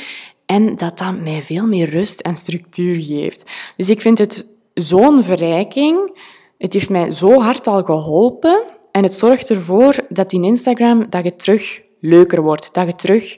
en 0.47 0.77
dat 0.77 0.99
dat 0.99 1.21
mij 1.21 1.43
veel 1.43 1.67
meer 1.67 1.91
rust 1.91 2.21
en 2.21 2.37
structuur 2.37 3.03
geeft. 3.03 3.51
Dus 3.77 3.91
ik 3.91 4.01
vind 4.01 4.19
het 4.19 4.47
zo'n 4.75 5.23
verrijking. 5.23 6.19
Het 6.65 6.73
heeft 6.73 6.91
mij 6.91 7.11
zo 7.11 7.41
hard 7.41 7.67
al 7.67 7.83
geholpen. 7.83 8.63
En 8.91 9.03
het 9.03 9.15
zorgt 9.15 9.51
ervoor 9.51 9.95
dat 10.09 10.33
in 10.33 10.45
Instagram 10.45 11.07
dat 11.11 11.25
je 11.25 11.37
terug 11.37 11.83
leuker 12.01 12.43
wordt. 12.43 12.75
Dat 12.75 12.87
je 12.87 12.95
terug 12.95 13.37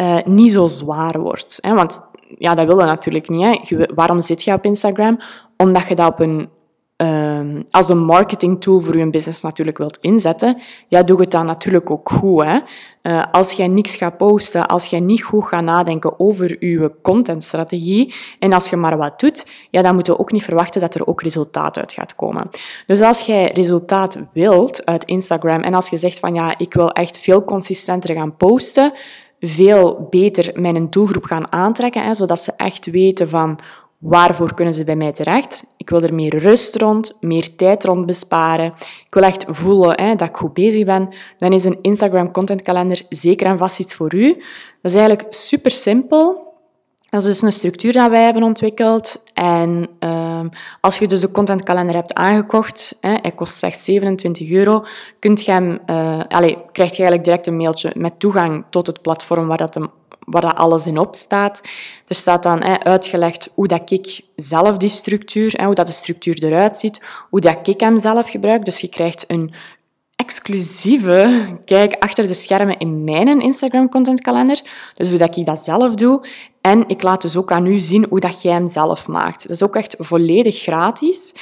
uh, 0.00 0.16
niet 0.24 0.52
zo 0.52 0.66
zwaar 0.66 1.20
wordt. 1.20 1.58
Hè? 1.60 1.74
Want 1.74 2.00
ja, 2.38 2.54
dat 2.54 2.66
wil 2.66 2.78
je 2.78 2.84
natuurlijk 2.84 3.28
niet. 3.28 3.68
Hè? 3.68 3.86
waarom 3.94 4.20
zit 4.20 4.42
je 4.42 4.52
op 4.52 4.64
Instagram? 4.64 5.18
Omdat 5.56 5.88
je 5.88 5.94
dat 5.94 6.08
op 6.08 6.20
een 6.20 6.48
Ehm, 6.96 7.62
als 7.70 7.88
een 7.88 8.04
marketing 8.04 8.60
tool 8.60 8.80
voor 8.80 8.96
je 8.96 9.10
business 9.10 9.42
natuurlijk 9.42 9.78
wilt 9.78 9.98
inzetten, 10.00 10.60
ja, 10.88 11.02
doe 11.02 11.20
het 11.20 11.30
dan 11.30 11.46
natuurlijk 11.46 11.90
ook 11.90 12.10
goed. 12.10 12.44
Hè? 12.44 12.58
Uh, 13.02 13.24
als 13.32 13.52
jij 13.52 13.68
niks 13.68 13.96
gaat 13.96 14.16
posten, 14.16 14.66
als 14.66 14.86
jij 14.86 15.00
niet 15.00 15.22
goed 15.22 15.44
gaat 15.44 15.62
nadenken 15.62 16.20
over 16.20 16.66
je 16.66 16.92
contentstrategie 17.02 18.14
en 18.38 18.52
als 18.52 18.70
je 18.70 18.76
maar 18.76 18.96
wat 18.96 19.20
doet, 19.20 19.46
ja, 19.70 19.82
dan 19.82 19.94
moeten 19.94 20.12
we 20.12 20.18
ook 20.18 20.32
niet 20.32 20.42
verwachten 20.42 20.80
dat 20.80 20.94
er 20.94 21.06
ook 21.06 21.22
resultaat 21.22 21.78
uit 21.78 21.92
gaat 21.92 22.14
komen. 22.14 22.48
Dus 22.86 23.00
als 23.00 23.20
jij 23.20 23.50
resultaat 23.52 24.28
wilt 24.32 24.86
uit 24.86 25.04
Instagram 25.04 25.60
en 25.60 25.74
als 25.74 25.88
je 25.88 25.96
zegt 25.96 26.18
van 26.18 26.34
ja, 26.34 26.58
ik 26.58 26.74
wil 26.74 26.90
echt 26.90 27.18
veel 27.18 27.44
consistenter 27.44 28.14
gaan 28.14 28.36
posten, 28.36 28.92
veel 29.40 30.06
beter 30.10 30.60
mijn 30.60 30.90
doelgroep 30.90 31.24
gaan 31.24 31.52
aantrekken, 31.52 32.14
zodat 32.14 32.42
ze 32.42 32.52
echt 32.56 32.86
weten 32.86 33.28
van 33.28 33.58
Waarvoor 34.02 34.54
kunnen 34.54 34.74
ze 34.74 34.84
bij 34.84 34.96
mij 34.96 35.12
terecht? 35.12 35.64
Ik 35.76 35.90
wil 35.90 36.02
er 36.02 36.14
meer 36.14 36.38
rust 36.38 36.76
rond, 36.76 37.16
meer 37.20 37.56
tijd 37.56 37.84
rond 37.84 38.06
besparen. 38.06 38.72
Ik 39.06 39.14
wil 39.14 39.22
echt 39.22 39.44
voelen 39.48 40.00
hè, 40.00 40.14
dat 40.14 40.28
ik 40.28 40.36
goed 40.36 40.52
bezig 40.52 40.84
ben. 40.84 41.08
Dan 41.36 41.52
is 41.52 41.64
een 41.64 41.78
Instagram 41.82 42.30
content 42.30 42.62
kalender 42.62 43.02
zeker 43.08 43.46
en 43.46 43.58
vast 43.58 43.78
iets 43.78 43.94
voor 43.94 44.14
u. 44.14 44.34
Dat 44.82 44.92
is 44.92 44.94
eigenlijk 44.94 45.26
super 45.30 45.70
simpel. 45.70 46.50
Dat 47.10 47.22
is 47.22 47.26
dus 47.26 47.42
een 47.42 47.52
structuur 47.52 47.92
dat 47.92 48.10
wij 48.10 48.24
hebben 48.24 48.42
ontwikkeld. 48.42 49.22
En 49.34 49.88
uh, 50.00 50.40
als 50.80 50.98
je 50.98 51.06
dus 51.06 51.20
de 51.20 51.30
contentkalender 51.30 51.94
hebt 51.94 52.14
aangekocht, 52.14 52.96
hè, 53.00 53.14
hij 53.22 53.32
kost 53.32 53.54
slechts 53.56 53.84
27 53.84 54.50
euro, 54.50 54.84
kunt 55.18 55.46
uh, 55.46 56.20
allez, 56.28 56.54
krijg 56.72 56.90
je 56.90 57.02
eigenlijk 57.02 57.24
direct 57.24 57.46
een 57.46 57.56
mailtje 57.56 57.92
met 57.94 58.20
toegang 58.20 58.64
tot 58.70 58.86
het 58.86 59.02
platform 59.02 59.46
waar 59.46 59.56
dat 59.56 59.74
hem 59.74 59.90
waar 60.24 60.42
dat 60.42 60.56
alles 60.56 60.86
in 60.86 60.98
op 60.98 61.14
staat. 61.14 61.60
Er 62.06 62.14
staat 62.14 62.42
dan 62.42 62.84
uitgelegd 62.84 63.50
hoe 63.54 63.66
dat 63.66 63.90
ik 63.90 64.20
zelf 64.36 64.76
die 64.76 64.88
structuur, 64.88 65.52
hè, 65.56 65.64
hoe 65.64 65.74
dat 65.74 65.86
de 65.86 65.92
structuur 65.92 66.44
eruit 66.44 66.76
ziet, 66.76 67.00
hoe 67.30 67.40
dat 67.40 67.68
ik 67.68 67.80
hem 67.80 67.98
zelf 67.98 68.30
gebruik. 68.30 68.64
Dus 68.64 68.80
je 68.80 68.88
krijgt 68.88 69.24
een 69.28 69.52
exclusieve 70.16 71.46
kijk 71.64 71.96
achter 71.98 72.26
de 72.26 72.34
schermen 72.34 72.78
in 72.78 73.04
mijn 73.04 73.40
Instagram 73.40 73.88
content 73.88 74.20
kalender. 74.20 74.62
Dus 74.92 75.08
hoe 75.08 75.18
dat 75.18 75.36
ik 75.36 75.46
dat 75.46 75.58
zelf 75.58 75.94
doe. 75.94 76.26
En 76.60 76.84
ik 76.88 77.02
laat 77.02 77.22
dus 77.22 77.36
ook 77.36 77.52
aan 77.52 77.66
u 77.66 77.78
zien 77.78 78.06
hoe 78.08 78.20
dat 78.20 78.42
jij 78.42 78.52
hem 78.52 78.66
zelf 78.66 79.08
maakt. 79.08 79.42
Dat 79.42 79.56
is 79.56 79.62
ook 79.62 79.76
echt 79.76 79.94
volledig 79.98 80.62
gratis. 80.62 81.34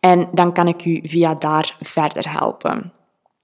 En 0.00 0.28
dan 0.32 0.52
kan 0.52 0.68
ik 0.68 0.84
u 0.84 1.00
via 1.02 1.34
daar 1.34 1.76
verder 1.80 2.32
helpen. 2.32 2.92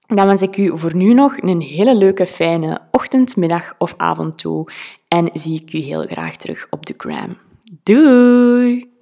Dan 0.07 0.27
wens 0.27 0.41
ik 0.41 0.57
u 0.57 0.77
voor 0.77 0.95
nu 0.95 1.13
nog 1.13 1.41
een 1.41 1.61
hele 1.61 1.95
leuke, 1.95 2.25
fijne 2.25 2.81
ochtend, 2.91 3.35
middag 3.35 3.73
of 3.77 3.93
avond 3.97 4.37
toe. 4.37 4.67
En 5.13 5.29
zie 5.33 5.61
ik 5.61 5.73
u 5.73 5.77
heel 5.77 6.05
graag 6.05 6.37
terug 6.37 6.67
op 6.69 6.85
de 6.85 6.93
gram. 6.97 7.37
Doei! 7.83 8.92